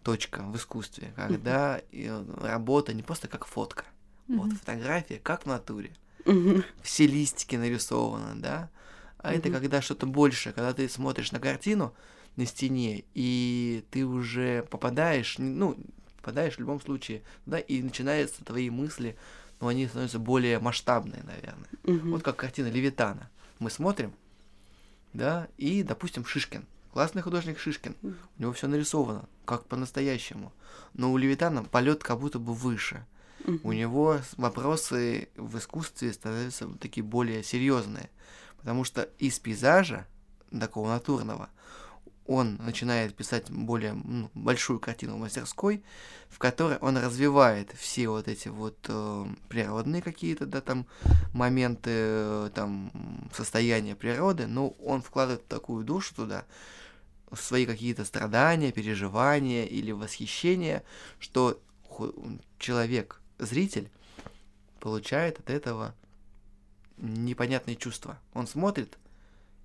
точка 0.02 0.42
в 0.42 0.56
искусстве, 0.58 1.14
когда 1.16 1.80
э, 1.92 2.26
работа 2.42 2.92
не 2.96 3.04
просто 3.04 3.28
как 3.28 3.46
фотка, 3.46 3.86
вот 4.28 4.52
фотография 4.54 5.20
как 5.20 5.44
в 5.44 5.46
натуре, 5.46 5.92
все 6.82 7.06
листики 7.06 7.56
нарисованы, 7.56 8.42
да, 8.42 8.72
а 9.20 9.34
это 9.34 9.52
когда 9.52 9.82
что-то 9.84 10.08
большее, 10.08 10.54
когда 10.54 10.74
ты 10.74 10.90
смотришь 10.90 11.32
на 11.32 11.40
картину 11.40 11.94
на 12.36 12.48
стене, 12.48 13.04
и 13.14 13.84
ты 13.92 14.06
уже 14.06 14.64
попадаешь, 14.72 15.36
ну, 15.38 15.78
попадаешь 16.30 16.56
в 16.56 16.60
любом 16.60 16.80
случае, 16.80 17.24
да, 17.46 17.60
и 17.60 17.82
начинаются 17.82 18.44
твои 18.44 18.70
мысли, 18.70 19.18
но 19.60 19.68
они 19.68 19.88
становятся 19.88 20.20
более 20.20 20.60
масштабные, 20.60 21.24
наверное. 21.24 21.70
Мгм. 21.84 22.12
Вот 22.12 22.24
как 22.24 22.36
картина 22.36 22.68
Левитана. 22.68 23.30
Мы 23.58 23.70
смотрим, 23.70 24.14
да, 25.14 25.48
и, 25.58 25.84
допустим, 25.84 26.26
Шишкин. 26.26 26.66
Классный 26.94 27.22
художник 27.22 27.60
Шишкин. 27.60 27.96
У 28.02 28.42
него 28.42 28.54
все 28.54 28.68
нарисовано, 28.68 29.26
как 29.46 29.66
по-настоящему. 29.66 30.54
Но 30.94 31.12
у 31.12 31.18
Левитана 31.18 31.64
полет 31.64 32.04
как 32.04 32.20
будто 32.20 32.40
бы 32.40 32.54
выше 32.54 33.06
у 33.64 33.72
него 33.72 34.20
вопросы 34.38 35.30
в 35.36 35.58
искусстве 35.58 36.14
становятся 36.14 36.68
такие 36.80 37.04
более 37.04 37.44
серьезные. 37.44 38.10
Потому 38.58 38.84
что 38.84 39.04
из 39.18 39.40
пейзажа, 39.40 40.06
такого 40.52 40.90
натурного, 40.90 41.50
он 42.30 42.58
начинает 42.58 43.16
писать 43.16 43.50
более 43.50 43.94
ну, 43.94 44.30
большую 44.36 44.80
картину 44.80 45.16
в 45.16 45.20
мастерской, 45.20 45.84
в 46.30 46.38
которой 46.38 46.78
он 46.78 46.96
развивает 46.96 47.72
все 47.72 48.08
вот 48.08 48.28
эти 48.28 48.50
вот 48.50 48.78
э, 48.88 49.26
природные 49.48 50.04
какие-то, 50.04 50.46
да, 50.46 50.62
там 50.62 50.86
моменты, 51.34 51.90
э, 51.92 52.50
там 52.54 52.92
состояния 53.34 53.96
природы, 53.96 54.46
но 54.46 54.70
он 54.70 55.02
вкладывает 55.02 55.48
такую 55.48 55.84
душу 55.84 56.14
туда, 56.14 56.46
свои 57.34 57.66
какие-то 57.66 58.06
страдания, 58.06 58.72
переживания 58.72 59.66
или 59.66 59.92
восхищения, 59.92 60.84
что 61.20 61.60
человек, 62.60 63.22
зритель, 63.40 63.90
получает 64.80 65.40
от 65.40 65.50
этого 65.50 65.96
непонятные 66.98 67.76
чувства. 67.76 68.20
Он 68.36 68.46
смотрит, 68.46 69.00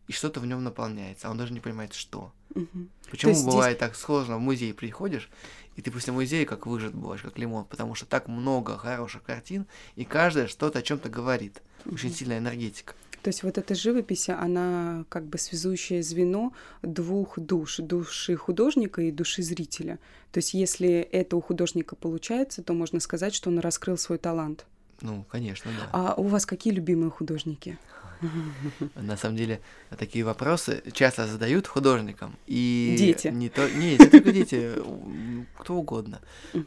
и 0.09 0.13
что-то 0.13 0.41
в 0.41 0.47
нем 0.47 0.63
наполняется, 0.65 1.29
а 1.29 1.31
он 1.31 1.39
даже 1.39 1.53
не 1.53 1.61
понимает, 1.61 1.95
что. 1.95 2.33
Мгм. 2.55 2.89
Почему 3.11 3.31
есть 3.31 3.43
здесь- 3.43 3.53
бывает 3.55 3.79
так 3.79 3.97
сложно 3.97 4.37
в 4.37 4.41
музей 4.41 4.73
приходишь, 4.75 5.29
и 5.77 5.83
ты 5.83 5.91
после 5.91 6.13
музея 6.13 6.47
как 6.47 6.67
выжат 6.67 6.95
бываешь, 6.95 7.23
как 7.23 7.39
лимон, 7.39 7.65
потому 7.65 7.95
что 7.95 8.07
так 8.07 8.29
много 8.29 8.77
хороших 8.77 9.23
картин, 9.23 9.67
и 9.97 10.05
каждая 10.05 10.47
что-то 10.47 10.79
о 10.79 10.83
чем-то 10.83 11.09
говорит. 11.09 11.63
Очень 11.87 12.09
Мгм. 12.09 12.17
сильная 12.17 12.39
энергетика. 12.39 12.95
То 13.23 13.29
есть 13.29 13.43
вот 13.43 13.57
эта 13.57 13.75
живопись, 13.75 14.29
она 14.29 15.07
как 15.09 15.25
бы 15.25 15.39
связующее 15.39 16.03
звено 16.03 16.53
двух 16.83 17.39
душ, 17.39 17.79
души 17.79 18.37
художника 18.37 19.01
и 19.01 19.11
души 19.11 19.43
зрителя. 19.43 19.99
То 20.31 20.39
есть 20.39 20.53
если 20.53 20.91
это 20.91 21.37
у 21.37 21.41
художника 21.41 21.97
получается, 21.97 22.63
то 22.63 22.75
можно 22.75 23.01
сказать, 23.01 23.35
что 23.35 23.49
он 23.49 23.61
раскрыл 23.61 23.97
свой 23.97 24.19
талант. 24.19 24.67
Ну, 25.01 25.25
конечно, 25.31 25.71
да. 25.79 25.89
А 25.93 26.15
у 26.17 26.25
вас 26.25 26.45
какие 26.45 26.73
любимые 26.75 27.11
художники? 27.11 27.79
На 28.95 29.17
самом 29.17 29.37
деле, 29.37 29.61
такие 29.99 30.25
вопросы 30.25 30.83
часто 30.93 31.27
задают 31.27 31.67
художникам. 31.67 32.37
И 32.47 32.95
Дети. 32.99 33.29
Не, 33.29 33.49
то, 33.49 33.69
не, 33.71 33.93
не 33.93 34.09
только 34.09 34.33
дети, 34.33 34.73
кто 35.59 35.75
угодно. 35.75 36.21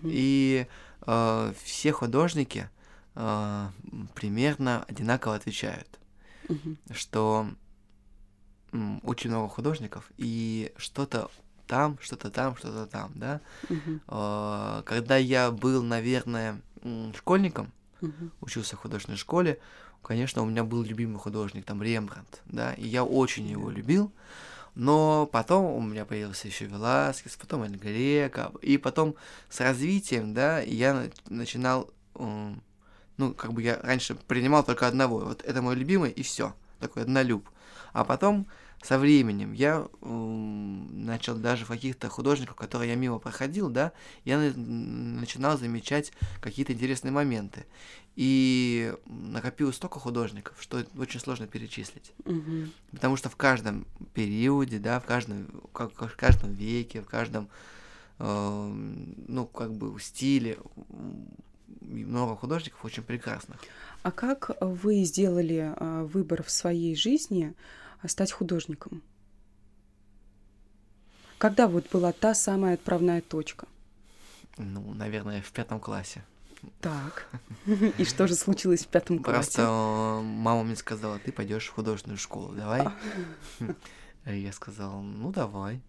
И 0.03 0.67
э, 1.05 1.53
все 1.63 1.91
художники 1.91 2.69
э, 3.15 3.67
примерно 4.15 4.83
одинаково 4.87 5.35
отвечают, 5.35 5.99
что 6.91 7.47
очень 9.03 9.29
много 9.29 9.47
художников, 9.47 10.11
и 10.17 10.71
что-то 10.77 11.31
там, 11.67 11.97
что-то 12.01 12.29
там, 12.29 12.55
что-то 12.55 12.85
там, 12.85 13.11
да. 13.15 13.41
Э, 14.07 14.83
когда 14.85 15.17
я 15.17 15.51
был, 15.51 15.83
наверное, 15.83 16.61
школьником, 17.15 17.71
учился 18.41 18.75
в 18.75 18.79
художественной 18.79 19.17
школе, 19.17 19.59
конечно, 20.01 20.41
у 20.41 20.45
меня 20.45 20.63
был 20.63 20.83
любимый 20.83 21.19
художник, 21.19 21.65
там 21.65 21.83
Рембрандт, 21.83 22.41
да, 22.45 22.73
и 22.73 22.87
я 22.87 23.03
очень 23.03 23.47
его 23.47 23.69
любил, 23.69 24.11
но 24.75 25.27
потом 25.31 25.65
у 25.65 25.81
меня 25.81 26.05
появился 26.05 26.47
еще 26.47 26.65
Веласкес, 26.65 27.35
потом 27.35 27.63
Эль 27.63 27.75
Грека, 27.75 28.51
и 28.61 28.77
потом 28.77 29.15
с 29.49 29.59
развитием, 29.59 30.33
да, 30.33 30.59
я 30.59 30.93
на- 30.93 31.09
начинал, 31.35 31.89
ну, 32.15 33.33
как 33.35 33.53
бы 33.53 33.61
я 33.61 33.79
раньше 33.81 34.15
принимал 34.15 34.63
только 34.63 34.87
одного, 34.87 35.19
вот 35.19 35.43
это 35.43 35.61
мой 35.61 35.75
любимый, 35.75 36.11
и 36.11 36.21
все, 36.23 36.53
такой 36.79 37.03
однолюб. 37.03 37.49
А 37.93 38.03
потом 38.03 38.45
со 38.81 38.99
временем 38.99 39.53
я 39.53 39.87
м, 40.01 41.05
начал 41.05 41.35
даже 41.35 41.65
в 41.65 41.69
каких-то 41.69 42.09
художников, 42.09 42.55
которые 42.55 42.89
я 42.91 42.95
мимо 42.95 43.19
проходил, 43.19 43.69
да, 43.69 43.91
я 44.23 44.37
на- 44.39 44.53
начинал 45.19 45.57
замечать 45.57 46.11
какие-то 46.41 46.73
интересные 46.73 47.11
моменты. 47.11 47.65
И 48.15 48.93
накопилось 49.05 49.75
столько 49.75 49.99
художников, 49.99 50.55
что 50.59 50.83
очень 50.97 51.19
сложно 51.19 51.47
перечислить. 51.47 52.13
Мгм. 52.25 52.71
Потому 52.91 53.15
что 53.15 53.29
в 53.29 53.35
каждом 53.35 53.85
периоде, 54.13 54.79
да, 54.79 54.99
в 54.99 55.05
каждом, 55.05 55.47
как, 55.73 55.91
в 55.93 56.15
каждом 56.15 56.53
веке, 56.53 57.01
в 57.01 57.07
каждом, 57.07 57.47
э, 58.19 58.71
ну, 59.27 59.45
как 59.45 59.73
бы, 59.73 59.99
стиле 59.99 60.57
много 61.81 62.35
художников 62.35 62.83
очень 62.83 63.03
прекрасных. 63.03 63.59
А 64.03 64.11
как 64.11 64.51
вы 64.61 65.03
сделали 65.03 65.73
а, 65.75 66.03
выбор 66.05 66.43
в 66.43 66.49
своей 66.49 66.95
жизни 66.95 67.53
стать 68.05 68.31
художником? 68.31 69.01
Когда 71.37 71.67
вот 71.67 71.85
была 71.91 72.11
та 72.11 72.33
самая 72.33 72.75
отправная 72.75 73.21
точка? 73.21 73.67
Ну, 74.57 74.93
наверное, 74.93 75.41
в 75.41 75.51
пятом 75.51 75.79
классе. 75.79 76.23
Так. 76.81 77.27
И 77.97 78.03
что 78.05 78.25
же 78.27 78.33
случилось 78.35 78.85
в 78.85 78.87
пятом 78.87 79.19
Просто 79.21 79.61
классе? 79.61 79.69
э, 79.69 80.21
мама 80.23 80.63
мне 80.63 80.75
сказала, 80.75 81.19
ты 81.19 81.31
пойдешь 81.31 81.67
в 81.67 81.73
художественную 81.73 82.17
школу, 82.17 82.53
давай. 82.53 82.81
А. 84.25 84.31
Я 84.31 84.51
сказал, 84.51 85.01
ну 85.01 85.31
давай. 85.31 85.79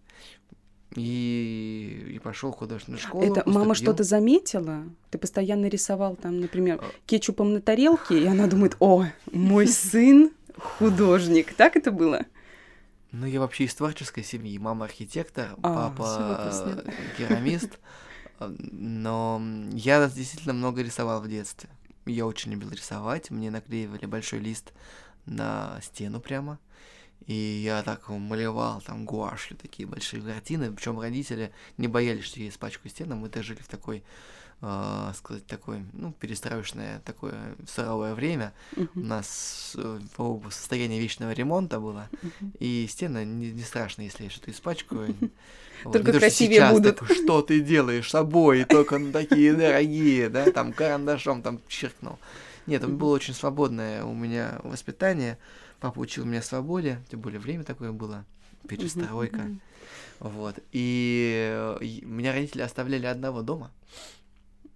И, 0.95 2.11
и 2.15 2.19
пошел 2.19 2.51
в 2.51 2.55
художественную 2.57 2.99
школу. 3.01 3.23
Это 3.23 3.43
мама 3.47 3.69
поступил. 3.69 3.75
что-то 3.93 4.03
заметила? 4.03 4.83
Ты 5.09 5.17
постоянно 5.17 5.67
рисовал 5.67 6.15
там, 6.15 6.39
например, 6.39 6.79
А. 6.81 6.85
кетчупом 7.07 7.53
на 7.53 7.61
тарелке, 7.61 8.21
и 8.21 8.25
она 8.25 8.47
думает, 8.47 8.75
о, 8.79 9.05
мой 9.31 9.67
сын 9.67 10.31
художник. 10.57 11.53
Так 11.53 11.75
это 11.75 11.91
было? 11.91 12.25
Ну, 13.11 13.25
я 13.25 13.39
вообще 13.39 13.65
из 13.65 13.73
творческой 13.75 14.23
семьи. 14.23 14.57
Мама 14.57 14.85
архитектор, 14.85 15.55
А, 15.63 15.89
папа 15.89 16.83
керамист. 17.17 17.79
Но 18.39 19.41
я 19.73 20.07
действительно 20.07 20.53
много 20.53 20.81
рисовал 20.81 21.21
в 21.21 21.27
детстве. 21.27 21.69
Я 22.05 22.25
очень 22.25 22.51
любил 22.51 22.69
рисовать. 22.71 23.31
Мне 23.31 23.51
наклеивали 23.51 24.05
большой 24.05 24.39
лист 24.39 24.73
на 25.25 25.79
стену 25.81 26.19
прямо. 26.19 26.59
И 27.25 27.33
я 27.33 27.83
так 27.83 28.09
малевал 28.09 28.81
там 28.81 29.05
гуашью 29.05 29.57
такие 29.57 29.87
большие 29.87 30.21
картины. 30.21 30.71
Причем 30.71 30.99
родители 30.99 31.51
не 31.77 31.87
боялись, 31.87 32.23
что 32.25 32.39
я 32.39 32.49
испачкаю 32.49 32.89
стену. 32.89 33.15
Мы-то 33.15 33.43
жили 33.43 33.59
в 33.61 33.67
такой, 33.67 34.03
э, 34.61 35.11
сказать, 35.15 35.45
такой, 35.47 35.83
ну, 35.93 36.11
перестроечное 36.13 36.99
такое 37.05 37.55
суровое 37.67 38.13
время. 38.15 38.53
У 38.95 38.99
Мгм, 38.99 39.07
нас 39.07 39.73
э, 39.77 39.99
состояние 40.51 40.99
вечного 40.99 41.31
ремонта 41.31 41.79
было. 41.79 42.09
мгм. 42.21 42.53
И 42.59 42.87
стены 42.89 43.25
не, 43.25 43.51
не 43.51 43.63
страшно, 43.63 44.01
если 44.03 44.25
я 44.25 44.29
что-то 44.29 44.51
испачкаю. 44.51 45.15
Вот, 45.85 45.93
Только 45.93 46.11
красивее 46.11 46.59
сейчас 46.59 46.73
будут. 46.73 46.97
такой, 46.97 47.15
что 47.15 47.41
ты 47.41 47.61
делаешь 47.61 48.09
с 48.09 48.15
обои, 48.15 48.65
только 48.65 48.97
ну, 48.97 49.13
такие 49.13 49.53
дорогие, 49.53 50.27
да, 50.27 50.51
там 50.51 50.73
карандашом 50.73 51.41
там 51.41 51.61
черкнул. 51.69 52.17
Нет, 52.67 52.83
Мгм. 52.83 52.97
было 52.97 53.15
очень 53.15 53.33
свободное 53.33 54.03
у 54.03 54.13
меня 54.13 54.59
воспитание. 54.63 55.37
Папа 55.79 55.99
учил 55.99 56.25
меня 56.25 56.41
свободе, 56.41 56.99
тем 57.09 57.21
более 57.21 57.39
время 57.39 57.63
такое 57.63 57.93
было, 57.93 58.25
перестройка. 58.67 59.49
Вот. 60.19 60.57
Э, 60.73 61.77
и 61.81 62.01
меня 62.05 62.33
родители 62.33 62.61
оставляли 62.61 63.05
одного 63.05 63.41
дома. 63.41 63.71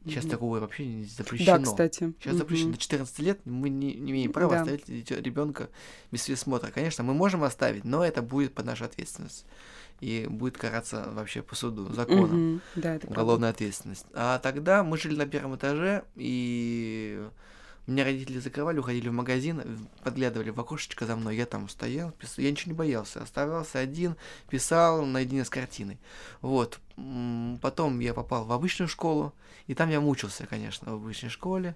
Сейчас 0.06 0.26
такого 0.26 0.60
вообще 0.60 0.86
не 0.86 1.06
запрещено. 1.06 1.58
Да, 1.58 1.64
кстати. 1.64 2.14
Сейчас 2.20 2.36
запрещено. 2.36 2.72
До 2.74 2.78
14 2.78 3.20
лет 3.20 3.40
мы 3.46 3.70
не, 3.70 3.94
не 3.94 4.12
имеем 4.12 4.32
права 4.34 4.56
Да. 4.56 4.62
оставить 4.62 5.12
ребенка 5.12 5.70
без 6.12 6.26
присмотра. 6.26 6.72
Конечно, 6.72 7.04
мы 7.04 7.14
можем 7.14 7.44
оставить, 7.44 7.86
но 7.86 8.04
это 8.06 8.22
будет 8.22 8.54
под 8.54 8.66
нашу 8.66 8.86
ответственность. 8.86 9.46
И 10.02 10.28
будет 10.30 10.58
караться 10.58 11.10
вообще 11.14 11.42
по 11.42 11.56
суду, 11.56 11.94
законом. 11.94 12.52
Мгм. 12.54 12.62
Да, 12.76 12.96
это 12.96 13.08
правда. 13.08 13.22
Уголовная 13.22 13.50
ответственность. 13.52 14.06
А 14.14 14.40
тогда 14.40 14.84
мы 14.84 14.98
жили 14.98 15.16
на 15.16 15.26
первом 15.26 15.56
этаже, 15.56 16.04
и 16.16 17.26
меня 17.88 18.06
родители 18.06 18.40
закрывали, 18.40 18.80
уходили 18.80 19.10
в 19.10 19.14
магазин, 19.14 19.62
в- 19.62 20.04
подглядывали 20.04 20.50
в 20.50 20.60
окошечко 20.60 21.06
за 21.06 21.16
мной. 21.16 21.36
Я 21.36 21.46
там 21.46 21.68
стоял, 21.68 22.12
писал. 22.12 22.44
Я 22.44 22.52
ничего 22.52 22.72
не 22.72 22.78
боялся. 22.78 23.22
Оставался 23.22 23.80
один, 23.80 24.16
писал 24.50 25.06
наедине 25.06 25.44
с 25.44 25.50
картиной. 25.50 26.00
Вот. 26.42 26.80
Потом 27.62 28.00
я 28.00 28.14
попал 28.14 28.46
в 28.46 28.52
обычную 28.52 28.88
школу, 28.88 29.34
и 29.68 29.74
там 29.74 29.90
я 29.90 30.00
мучился, 30.00 30.46
конечно, 30.46 30.92
в 30.92 30.96
обычной 30.96 31.30
школе. 31.30 31.76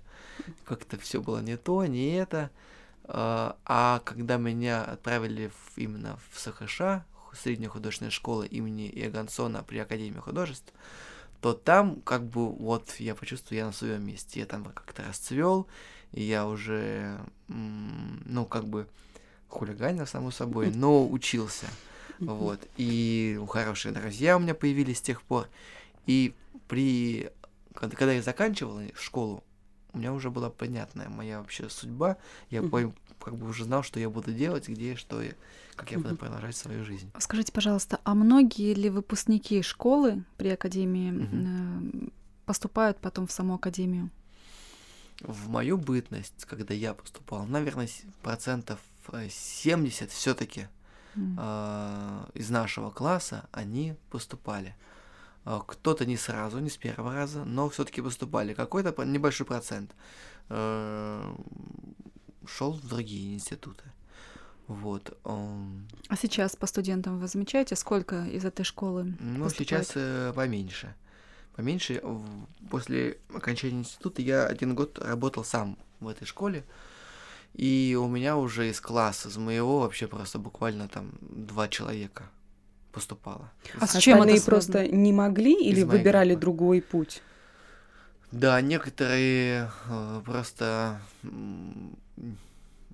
Как-то 0.65 0.97
все 0.97 1.21
было 1.21 1.39
не 1.39 1.57
то, 1.57 1.85
не 1.85 2.15
это. 2.15 2.51
А 3.03 3.57
а 3.65 4.01
когда 4.05 4.37
меня 4.37 4.83
отправили 4.83 5.51
именно 5.75 6.19
в 6.31 6.39
СХШ, 6.39 7.03
средняя 7.33 7.69
художественная 7.69 8.11
школа 8.11 8.43
имени 8.43 8.89
Иогансона 8.89 9.63
при 9.63 9.77
Академии 9.77 10.19
художеств, 10.19 10.73
то 11.41 11.53
там 11.53 12.01
как 12.01 12.25
бы 12.25 12.49
вот 12.51 12.95
я 12.99 13.15
почувствовал, 13.15 13.57
я 13.57 13.65
на 13.67 13.71
своем 13.71 14.05
месте. 14.05 14.39
Я 14.39 14.45
там 14.45 14.65
как-то 14.65 15.03
расцвел, 15.03 15.67
и 16.11 16.23
я 16.23 16.47
уже, 16.47 17.19
ну, 17.47 18.45
как 18.45 18.65
бы 18.65 18.87
хулиганил, 19.47 20.05
само 20.07 20.31
собой, 20.31 20.71
но 20.71 21.07
учился. 21.07 21.67
Вот. 22.19 22.59
И 22.77 23.39
хорошие 23.47 23.93
друзья 23.93 24.37
у 24.37 24.39
меня 24.39 24.55
появились 24.55 24.97
с 24.97 25.01
тех 25.01 25.21
пор. 25.21 25.47
И 26.07 26.33
при... 26.67 27.29
Когда, 27.75 28.11
я 28.11 28.23
заканчивал 28.23 28.79
школу, 28.95 29.43
у 29.93 29.99
меня 29.99 30.11
уже 30.13 30.31
была 30.31 30.49
понятная 30.49 31.09
моя 31.09 31.37
вообще 31.39 31.69
судьба. 31.69 32.17
Я 32.49 32.61
пой- 32.63 32.91
как 33.19 33.35
бы 33.35 33.47
уже 33.47 33.65
знал, 33.65 33.83
что 33.83 33.99
я 33.99 34.09
буду 34.09 34.33
делать, 34.33 34.67
где, 34.67 34.95
что 34.95 35.21
я, 35.21 35.33
как 35.75 35.91
я 35.91 35.97
буду 35.97 36.09
Мгм. 36.09 36.17
продолжать 36.17 36.55
свою 36.55 36.83
жизнь. 36.83 37.11
Скажите, 37.19 37.51
пожалуйста, 37.51 37.99
а 38.03 38.15
многие 38.15 38.73
ли 38.73 38.89
выпускники 38.89 39.61
школы 39.61 40.23
при 40.37 40.49
Академии 40.49 41.27
э, 41.31 42.09
поступают 42.45 42.97
потом 42.97 43.27
в 43.27 43.31
саму 43.31 43.53
Академию? 43.53 44.09
В 45.21 45.49
мою 45.49 45.77
бытность, 45.77 46.45
когда 46.45 46.73
я 46.73 46.93
поступал, 46.93 47.45
наверное, 47.45 47.89
процентов 48.21 48.79
э, 49.11 49.27
70 49.29 50.11
все-таки 50.11 50.67
М. 51.15 51.33
из 52.35 52.49
нашего 52.51 52.91
класса 52.91 53.47
они 53.51 53.95
поступали. 54.11 54.75
А, 55.45 55.61
Кто-то 55.65 56.05
не 56.05 56.17
сразу, 56.17 56.59
не 56.59 56.69
с 56.69 56.77
первого 56.77 57.15
раза, 57.15 57.43
но 57.45 57.67
все-таки 57.69 58.01
поступали. 58.01 58.53
Какой-то 58.53 58.93
небольшой 59.05 59.47
процент 59.47 59.95
шел 60.49 61.33
в 62.71 62.87
другие 62.87 63.33
институты. 63.33 63.83
Вот. 64.67 65.17
А 65.23 66.15
сейчас 66.21 66.55
по 66.55 66.67
студентам 66.67 67.19
вы 67.19 67.27
замечаете, 67.27 67.75
сколько 67.75 68.25
из 68.25 68.45
этой 68.45 68.63
школы 68.65 69.15
Ну, 69.19 69.45
поступает? 69.45 69.87
сейчас 69.87 69.91
э, 69.95 70.33
поменьше. 70.35 70.93
Поменьше. 71.57 72.01
После 72.69 73.17
окончания 73.33 73.79
института 73.79 74.21
я 74.21 74.45
один 74.45 74.75
год 74.75 74.99
работал 74.99 75.43
сам 75.43 75.77
в 75.99 76.07
этой 76.07 76.25
школе. 76.25 76.63
И 77.55 77.97
у 77.99 78.07
меня 78.07 78.37
уже 78.37 78.69
из 78.69 78.79
класса, 78.79 79.29
из 79.29 79.37
моего 79.37 79.79
вообще 79.79 80.07
просто 80.07 80.37
буквально 80.37 80.87
там 80.87 81.13
два 81.21 81.67
человека 81.67 82.29
поступало. 82.91 83.51
А 83.79 83.87
с 83.87 83.97
чем 83.97 84.21
связано? 84.21 84.45
просто 84.45 84.87
не 84.87 85.11
могли 85.11 85.55
или 85.55 85.81
выбирали 85.81 86.29
группы. 86.29 86.41
другой 86.41 86.81
путь? 86.81 87.23
Да, 88.31 88.61
некоторые 88.61 89.71
э, 89.89 90.21
просто 90.23 91.01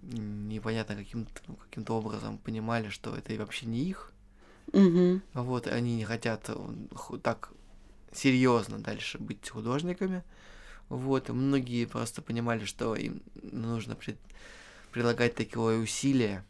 непонятно 0.02 0.95
каким-то 0.95 1.32
каким 1.69 1.84
образом 1.93 2.38
понимали, 2.38 2.88
что 2.88 3.13
это 3.13 3.34
и 3.34 3.38
вообще 3.38 3.65
не 3.65 3.80
их. 3.80 4.13
Мгм. 4.71 5.21
Вот, 5.34 5.67
они 5.67 5.97
не 5.97 6.06
хотят 6.06 6.45
э, 6.47 6.56
так 7.21 7.52
серьезно 8.15 8.80
дальше 8.80 9.17
быть 9.17 9.49
художниками. 9.49 10.23
Вот, 10.89 11.30
и 11.30 11.32
многие 11.34 11.86
просто 11.86 12.21
понимали, 12.21 12.65
что 12.65 12.95
им 12.95 13.21
нужно 13.41 13.95
пред- 13.95 14.17
прилагать 14.91 15.36
такое 15.36 15.80
усилие, 15.80 16.43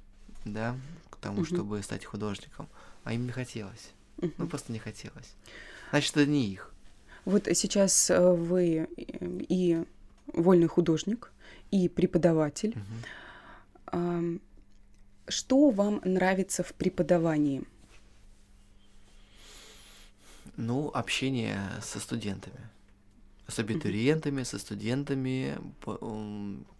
да, 0.46 0.76
к 1.10 1.18
тому, 1.18 1.38
Мгм. 1.42 1.46
чтобы 1.46 1.82
стать 1.84 2.04
художником, 2.06 2.68
а 3.04 3.14
им 3.14 3.26
не 3.26 3.32
хотелось. 3.32 3.92
Ну, 4.22 4.32
Мгм. 4.38 4.48
просто 4.50 4.72
не 4.74 4.80
хотелось. 4.80 5.34
Значит, 5.92 6.18
это 6.18 6.30
не 6.30 6.48
их. 6.48 6.72
Вот 7.26 7.48
сейчас 7.54 8.10
э, 8.10 8.20
вы 8.34 8.88
э, 8.98 9.18
и 9.50 9.84
вольный 10.34 10.68
художник, 10.68 11.32
и 11.72 11.88
преподаватель. 11.88 12.76
Ам, 13.88 14.42
Что 15.28 15.70
вам 15.70 16.02
нравится 16.04 16.64
в 16.64 16.74
преподавании? 16.74 17.64
Ну, 20.56 20.90
общение 20.94 21.60
со 21.82 22.00
студентами. 22.00 22.70
С 23.48 23.60
абитуриентами, 23.60 24.44
со 24.44 24.58
студентами. 24.60 25.58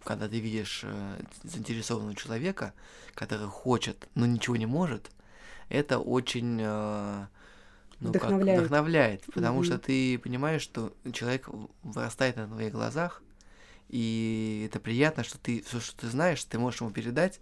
Когда 0.04 0.28
ты 0.28 0.38
видишь 0.40 0.80
э, 0.84 1.22
заинтересованного 1.42 2.14
человека, 2.14 2.72
который 3.14 3.48
хочет, 3.48 4.08
но 4.14 4.26
ничего 4.26 4.56
не 4.56 4.66
может, 4.66 5.10
это 5.68 5.98
очень 5.98 6.58
э, 6.60 7.26
ну, 8.00 8.12
как, 8.12 8.22
Вдохновляет. 8.22 8.60
вдохновляет. 8.60 9.24
Потому 9.34 9.58
Мгм. 9.58 9.64
что 9.64 9.78
ты 9.78 10.18
понимаешь, 10.18 10.62
что 10.62 10.94
человек 11.12 11.48
вырастает 11.82 12.36
на 12.36 12.46
твоих 12.46 12.72
глазах, 12.72 13.22
и 13.88 14.66
это 14.68 14.80
приятно, 14.80 15.24
что 15.24 15.38
ты 15.38 15.62
все, 15.62 15.80
что 15.80 15.96
ты 15.96 16.08
знаешь, 16.08 16.42
ты 16.44 16.58
можешь 16.58 16.80
ему 16.80 16.90
передать, 16.90 17.40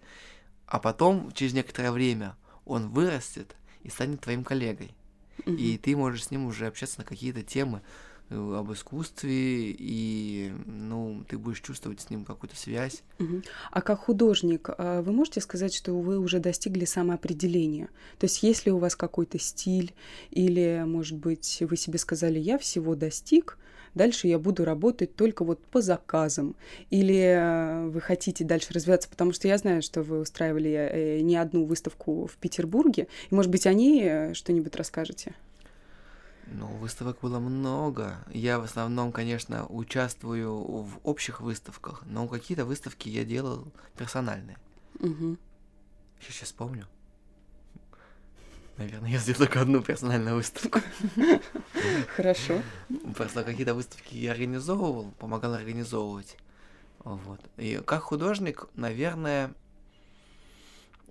а 0.67 0.79
потом, 0.79 1.31
через 1.31 1.53
некоторое 1.53 1.91
время, 1.91 2.35
он 2.65 2.89
вырастет 2.89 3.55
и 3.83 3.89
станет 3.89 4.21
твоим 4.21 4.43
коллегой. 4.43 4.95
Мгм. 5.45 5.57
И 5.57 5.77
ты 5.77 5.95
можешь 5.95 6.25
с 6.25 6.31
ним 6.31 6.45
уже 6.45 6.67
общаться 6.67 6.99
на 6.99 7.05
какие-то 7.05 7.43
темы 7.43 7.81
э, 8.29 8.35
об 8.35 8.71
искусстве, 8.71 9.71
и, 9.77 10.53
ну, 10.65 11.23
ты 11.27 11.37
будешь 11.37 11.61
чувствовать 11.61 12.01
с 12.01 12.09
ним 12.09 12.25
какую-то 12.25 12.55
связь. 12.55 13.03
Мгм. 13.19 13.43
А 13.71 13.81
как 13.81 13.99
художник, 13.99 14.69
а, 14.77 15.01
вы 15.01 15.11
можете 15.11 15.41
сказать, 15.41 15.73
что 15.73 15.93
вы 15.93 16.17
уже 16.17 16.39
достигли 16.39 16.85
самоопределения? 16.85 17.89
То 18.19 18.25
есть 18.25 18.41
есть 18.43 18.65
ли 18.65 18.71
у 18.71 18.77
вас 18.77 18.95
какой-то 18.95 19.39
стиль, 19.39 19.93
или, 20.31 20.83
может 20.85 21.17
быть, 21.17 21.61
вы 21.61 21.77
себе 21.77 21.99
сказали, 21.99 22.39
я 22.39 22.57
всего 22.57 22.95
достиг, 22.95 23.57
дальше 23.95 24.27
я 24.27 24.39
буду 24.39 24.65
работать 24.65 25.15
только 25.15 25.43
вот 25.43 25.63
по 25.65 25.81
заказам, 25.81 26.55
или 26.89 27.15
э, 27.15 27.87
вы 27.87 28.01
хотите 28.01 28.43
дальше 28.43 28.73
развиваться, 28.73 29.09
потому 29.09 29.33
что 29.33 29.47
я 29.47 29.57
знаю, 29.57 29.81
что 29.81 30.01
вы 30.01 30.19
устраивали 30.19 30.71
э, 30.71 31.19
не 31.21 31.35
одну 31.35 31.65
выставку 31.65 32.27
в 32.27 32.35
Петербурге, 32.37 33.07
и, 33.29 33.35
может 33.35 33.51
быть, 33.51 33.67
о 33.67 33.73
ней 33.73 34.03
э, 34.03 34.33
что-нибудь 34.33 34.75
расскажете? 34.75 35.33
Ну, 36.47 36.67
выставок 36.67 37.19
было 37.21 37.39
много. 37.39 38.17
Я 38.31 38.59
в 38.59 38.63
основном, 38.63 39.11
конечно, 39.11 39.65
участвую 39.67 40.53
в 40.53 40.99
общих 41.03 41.41
выставках, 41.41 42.03
но 42.05 42.27
какие-то 42.27 42.65
выставки 42.65 43.09
я 43.09 43.23
делал 43.23 43.67
персональные. 43.97 44.57
Мгм. 44.99 45.39
Сейчас, 46.19 46.35
сейчас 46.35 46.47
вспомню. 46.49 46.85
Наверное, 48.77 49.11
я 49.11 49.19
сделал 49.19 49.39
только 49.39 49.61
одну 49.61 49.81
персональную 49.81 50.35
выставку. 50.35 50.79
Хорошо. 52.15 52.61
Просто 53.15 53.43
какие-то 53.43 53.75
выставки 53.75 54.15
я 54.15 54.31
организовывал, 54.31 55.11
помогал 55.19 55.53
организовывать. 55.53 56.37
Вот. 57.03 57.39
И 57.57 57.81
как 57.85 58.01
художник, 58.03 58.67
наверное, 58.75 59.53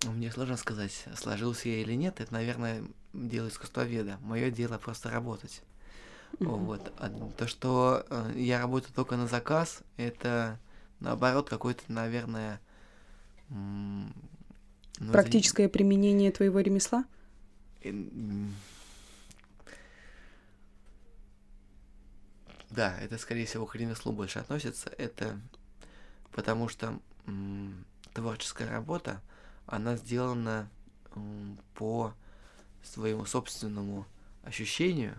мне 0.05 0.33
сложно 0.33 0.57
сказать, 0.57 1.05
сложился 1.15 1.69
я 1.69 1.83
или 1.83 1.95
нет. 1.95 2.21
Это, 2.21 2.33
наверное, 2.33 2.83
дело 3.13 3.49
искусствоведа. 3.49 4.19
Мое 4.23 4.51
дело 4.51 4.79
просто 4.79 5.11
работать. 5.11 5.63
Вот. 6.41 6.93
А 6.99 7.11
то, 7.37 7.47
что 7.47 8.05
э, 8.09 8.33
я 8.37 8.59
работаю 8.61 8.93
только 8.95 9.17
на 9.17 9.27
заказ, 9.27 9.83
это 9.97 10.59
наоборот 10.99 11.49
какой-то, 11.49 11.83
наверное, 11.89 12.61
ну, 13.49 14.09
это 14.99 15.13
Практическое 15.13 15.69
применение 15.69 16.31
твоего 16.31 16.61
ремесла? 16.61 17.05
М. 17.85 18.55
Да, 22.71 22.99
это, 23.01 23.19
скорее 23.19 23.45
всего, 23.47 23.67
к 23.67 23.75
ремеслу 23.77 24.13
больше 24.13 24.39
относится. 24.39 24.91
Это 24.97 25.39
потому 26.33 26.69
что 26.69 26.99
м, 27.27 27.85
творческая 28.15 28.69
работа, 28.71 29.21
она 29.67 29.97
сделана 29.97 30.69
м, 31.15 31.59
по 31.75 32.15
своему 32.83 33.27
собственному 33.27 34.07
ощущению, 34.43 35.15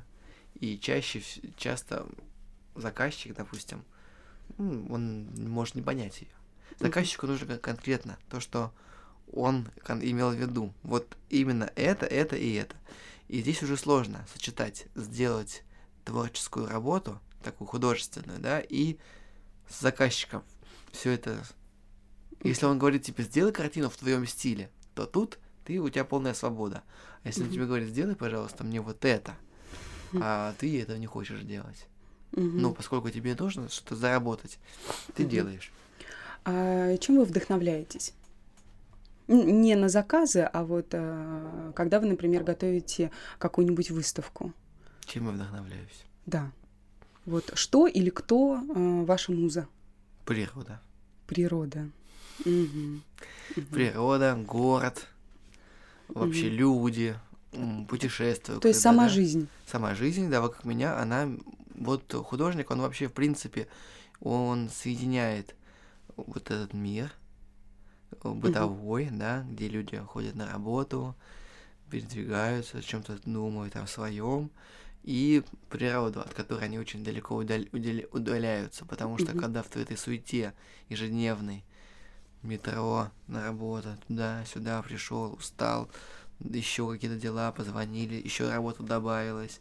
и 0.60 0.78
чаще, 0.80 1.22
часто 1.58 2.06
заказчик, 2.76 3.36
допустим, 3.36 3.84
он 4.58 5.28
может 5.50 5.76
не 5.76 5.82
понять 5.82 6.22
ее. 6.22 6.28
Заказчику 6.80 7.28
нужно 7.28 7.46
кон- 7.48 7.60
конкретно 7.60 8.18
то, 8.30 8.40
что 8.40 8.72
он 9.34 9.68
имел 9.88 10.32
в 10.32 10.36
виду. 10.36 10.74
Вот 10.84 11.18
именно 11.30 11.72
это, 11.76 12.06
это 12.06 12.36
и 12.36 12.54
это. 12.54 12.76
И 13.28 13.42
здесь 13.42 13.64
уже 13.64 13.78
сложно 13.78 14.26
сочетать, 14.32 14.86
сделать 14.96 15.64
творческую 16.06 16.68
работу, 16.68 17.20
такую 17.44 17.68
художественную, 17.68 18.40
да, 18.40 18.60
и 18.60 18.98
с 19.70 19.82
заказчиком 19.82 20.44
все 20.92 21.12
это. 21.12 21.44
Если 22.44 22.66
он 22.66 22.78
говорит 22.78 23.04
тебе, 23.04 23.24
сделай 23.24 23.52
картину 23.52 23.90
в 23.90 23.98
твоем 23.98 24.28
стиле, 24.28 24.70
то 24.96 25.06
тут 25.06 25.40
ты 25.66 25.80
у 25.80 25.90
тебя 25.90 26.04
полная 26.04 26.34
свобода. 26.34 26.84
А 27.24 27.28
если 27.28 27.44
mm-hmm. 27.44 27.48
он 27.48 27.54
тебе 27.54 27.66
говорит, 27.66 27.90
сделай, 27.90 28.16
пожалуйста, 28.16 28.64
мне 28.64 28.82
вот 28.82 29.06
это, 29.06 29.36
а 30.14 30.54
ты 30.60 30.82
этого 30.82 30.98
не 30.98 31.08
хочешь 31.08 31.42
делать. 31.42 31.88
Mm-hmm. 32.34 32.52
Ну, 32.54 32.74
поскольку 32.74 33.10
тебе 33.10 33.34
нужно 33.36 33.70
что-то 33.70 33.96
заработать, 33.96 34.60
ты 35.16 35.24
mm-hmm. 35.24 35.30
делаешь. 35.30 35.72
А 36.46 36.98
чем 36.98 37.18
вы 37.18 37.26
вдохновляетесь? 37.26 38.14
Не 39.34 39.76
на 39.76 39.90
заказы, 39.90 40.42
а 40.42 40.64
вот 40.64 40.94
а, 40.94 41.72
когда 41.76 42.00
вы, 42.00 42.08
например, 42.08 42.44
готовите 42.44 43.12
какую-нибудь 43.40 43.92
выставку. 43.92 44.54
Чем 45.06 45.26
я 45.26 45.32
вдохновляюсь? 45.32 46.06
Да. 46.26 46.52
Вот 47.26 47.52
что 47.56 47.88
или 47.88 48.10
кто 48.10 48.58
э, 48.58 49.04
ваша 49.06 49.32
муза? 49.32 49.68
Природа. 50.26 50.82
Природа. 51.26 51.90
Угу. 52.46 53.64
Природа, 53.72 54.36
город, 54.36 55.08
вообще 56.10 56.48
угу. 56.48 56.56
люди, 56.56 57.16
путешествия. 57.88 58.60
То 58.60 58.68
есть 58.68 58.82
сама 58.82 59.04
да, 59.04 59.10
жизнь. 59.10 59.48
Сама 59.66 59.96
жизнь, 59.96 60.30
да, 60.30 60.42
как 60.42 60.66
меня, 60.66 61.00
она, 61.00 61.30
вот 61.76 62.12
художник, 62.14 62.72
он 62.72 62.82
вообще, 62.82 63.08
в 63.08 63.14
принципе, 63.14 63.68
он 64.20 64.70
соединяет 64.70 65.56
вот 66.16 66.52
этот 66.52 66.74
мир 66.74 67.12
бытовой, 68.24 69.08
угу. 69.08 69.18
да, 69.18 69.46
где 69.50 69.68
люди 69.68 69.98
ходят 69.98 70.36
на 70.36 70.52
работу, 70.52 71.16
передвигаются, 71.90 72.80
о 72.80 72.82
чем-то 72.82 73.20
думают 73.26 73.76
о 73.76 73.86
своем, 73.86 74.50
и 75.04 75.44
природу, 75.70 76.22
от 76.22 76.34
которой 76.34 76.64
они 76.66 76.80
очень 76.80 77.04
далеко 77.04 77.36
удаль, 77.36 77.68
удаль, 77.72 78.08
удаляются, 78.12 78.86
потому 78.86 79.18
что 79.18 79.32
mm-hmm. 79.32 79.40
когда 79.40 79.62
в 79.62 79.76
этой 79.76 79.98
суете 79.98 80.54
ежедневной, 80.90 81.64
метро, 82.42 83.10
на 83.28 83.44
работу, 83.44 83.90
туда-сюда 84.08 84.82
пришел, 84.82 85.34
устал, 85.34 85.90
еще 86.40 86.90
какие-то 86.90 87.18
дела, 87.18 87.52
позвонили, 87.52 88.16
еще 88.16 88.50
работа 88.50 88.84
добавилась, 88.84 89.60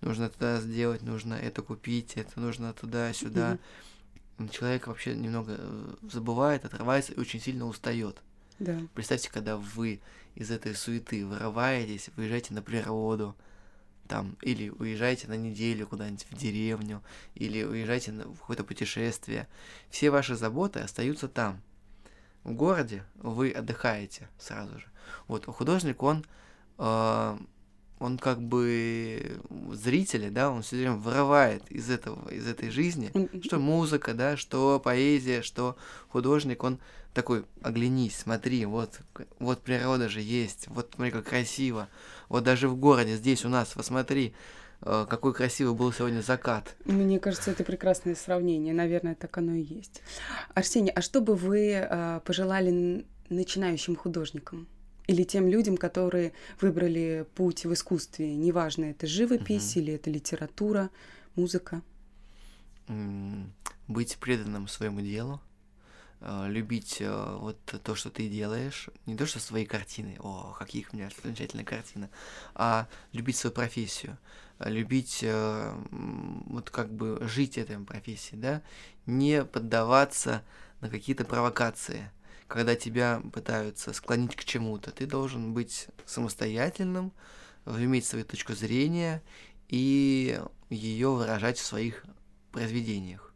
нужно 0.00 0.28
туда 0.28 0.60
сделать, 0.60 1.02
нужно 1.02 1.34
это 1.34 1.62
купить, 1.62 2.12
это 2.16 2.40
нужно 2.40 2.72
туда-сюда. 2.72 3.52
Mm-hmm. 3.52 3.60
Человек 4.50 4.86
вообще 4.88 5.14
немного 5.14 5.56
э, 5.58 5.94
забывает, 6.10 6.64
отрывается 6.64 7.12
и 7.12 7.20
очень 7.20 7.40
сильно 7.40 7.66
устает. 7.66 8.20
Да. 8.58 8.80
Представьте, 8.94 9.30
когда 9.30 9.56
вы 9.56 10.00
из 10.34 10.50
этой 10.50 10.74
суеты 10.74 11.24
вырываетесь, 11.24 12.10
выезжаете 12.16 12.54
на 12.54 12.62
природу, 12.62 13.36
там, 14.08 14.36
или 14.42 14.70
уезжаете 14.70 15.28
на 15.28 15.36
неделю 15.36 15.86
куда-нибудь 15.86 16.26
в 16.30 16.36
деревню, 16.36 17.02
или 17.34 17.62
уезжаете 17.62 18.12
на, 18.12 18.24
какое-то 18.24 18.64
путешествие. 18.64 19.48
Все 19.88 20.10
ваши 20.10 20.34
заботы 20.34 20.80
остаются 20.80 21.28
там. 21.28 21.60
В 22.42 22.52
городе 22.52 23.04
вы 23.16 23.50
отдыхаете 23.50 24.28
сразу 24.38 24.78
же. 24.78 24.86
Вот 25.26 25.46
художник, 25.46 26.02
он 26.02 26.24
э, 26.78 27.38
он 28.04 28.18
как 28.18 28.42
бы 28.42 29.40
зрители, 29.72 30.28
да, 30.28 30.50
он 30.50 30.60
все 30.62 30.76
время 30.76 30.92
вырывает 30.92 31.62
из 31.70 31.88
этого, 31.88 32.28
из 32.28 32.46
этой 32.46 32.68
жизни, 32.68 33.10
что 33.42 33.58
музыка, 33.58 34.12
да, 34.12 34.36
что 34.36 34.78
поэзия, 34.78 35.40
что 35.40 35.76
художник, 36.08 36.62
он 36.62 36.80
такой, 37.14 37.44
оглянись, 37.62 38.18
смотри, 38.18 38.66
вот, 38.66 39.00
вот 39.38 39.62
природа 39.62 40.10
же 40.10 40.20
есть, 40.20 40.68
вот 40.68 40.92
смотри, 40.94 41.12
как 41.12 41.24
красиво, 41.24 41.88
вот 42.28 42.44
даже 42.44 42.68
в 42.68 42.76
городе, 42.76 43.16
здесь 43.16 43.44
у 43.46 43.48
нас, 43.48 43.68
посмотри, 43.74 44.34
э, 44.82 45.06
какой 45.08 45.32
красивый 45.32 45.74
был 45.74 45.90
сегодня 45.90 46.20
закат. 46.20 46.76
Мне 46.84 47.18
кажется, 47.18 47.52
это 47.52 47.64
прекрасное 47.64 48.16
сравнение, 48.16 48.74
наверное, 48.74 49.14
так 49.14 49.38
оно 49.38 49.54
и 49.54 49.62
есть. 49.62 50.02
Арсений, 50.52 50.90
а 50.90 51.00
что 51.00 51.22
бы 51.22 51.36
вы 51.36 51.70
э, 51.70 52.20
пожелали 52.24 53.06
начинающим 53.30 53.96
художникам? 53.96 54.68
Или 55.06 55.22
тем 55.24 55.48
людям, 55.48 55.76
которые 55.76 56.32
выбрали 56.60 57.26
путь 57.34 57.64
в 57.64 57.72
искусстве, 57.72 58.34
неважно, 58.34 58.86
это 58.86 59.06
живопись 59.06 59.72
угу. 59.72 59.80
или 59.80 59.94
это 59.94 60.10
литература, 60.10 60.90
музыка. 61.36 61.82
Быть 63.86 64.16
преданным 64.18 64.66
своему 64.68 65.00
делу, 65.00 65.40
э, 66.20 66.46
любить 66.48 66.98
э, 67.00 67.36
вот 67.38 67.58
то, 67.82 67.94
что 67.94 68.10
ты 68.10 68.28
делаешь, 68.28 68.88
не 69.06 69.16
то, 69.16 69.26
что 69.26 69.40
свои 69.40 69.66
картины, 69.66 70.16
о, 70.20 70.54
какие 70.58 70.86
у 70.90 70.96
меня 70.96 71.10
замечательные 71.22 71.66
картины, 71.66 72.08
а 72.54 72.88
любить 73.12 73.36
свою 73.36 73.52
профессию, 73.52 74.16
любить 74.58 75.20
э, 75.22 75.74
вот 75.90 76.70
как 76.70 76.92
бы 76.92 77.18
жить 77.28 77.58
этой 77.58 77.78
профессией, 77.78 78.40
да, 78.40 78.62
не 79.04 79.44
поддаваться 79.44 80.42
на 80.80 80.88
какие-то 80.88 81.24
провокации– 81.24 82.10
когда 82.48 82.74
тебя 82.76 83.22
пытаются 83.32 83.92
склонить 83.92 84.36
к 84.36 84.44
чему-то, 84.44 84.90
ты 84.90 85.06
должен 85.06 85.52
быть 85.52 85.88
самостоятельным, 86.06 87.12
иметь 87.66 88.06
свою 88.06 88.24
точку 88.24 88.54
зрения 88.54 89.22
и 89.68 90.38
ее 90.70 91.10
выражать 91.10 91.58
в 91.58 91.64
своих 91.64 92.04
произведениях. 92.52 93.34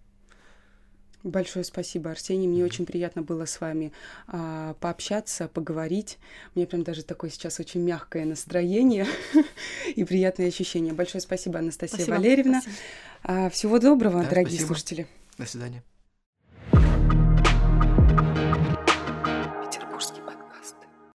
Большое 1.25 1.65
спасибо, 1.65 2.11
Арсений. 2.11 2.47
Мне 2.47 2.61
mm-hmm. 2.61 2.65
очень 2.65 2.87
приятно 2.87 3.23
было 3.23 3.45
с 3.45 3.61
вами 3.61 3.93
а, 4.29 4.75
пообщаться, 4.75 5.49
поговорить. 5.49 6.19
Мне 6.55 6.67
прям 6.67 6.85
даже 6.85 7.03
такое 7.03 7.31
сейчас 7.31 7.59
очень 7.59 7.81
мягкое 7.81 8.25
настроение 8.25 9.07
и 9.97 10.05
приятные 10.05 10.49
ощущения. 10.49 10.93
Большое 10.93 11.21
спасибо, 11.21 11.59
Анастасия 11.59 11.97
спасибо. 11.97 12.15
Валерьевна. 12.15 12.61
Спасибо. 12.61 12.83
А, 13.25 13.51
всего 13.51 13.79
доброго, 13.81 14.23
да, 14.23 14.29
дорогие 14.29 14.59
спасибо. 14.59 14.67
слушатели. 14.69 15.07
До 15.39 15.47
свидания. 15.47 15.83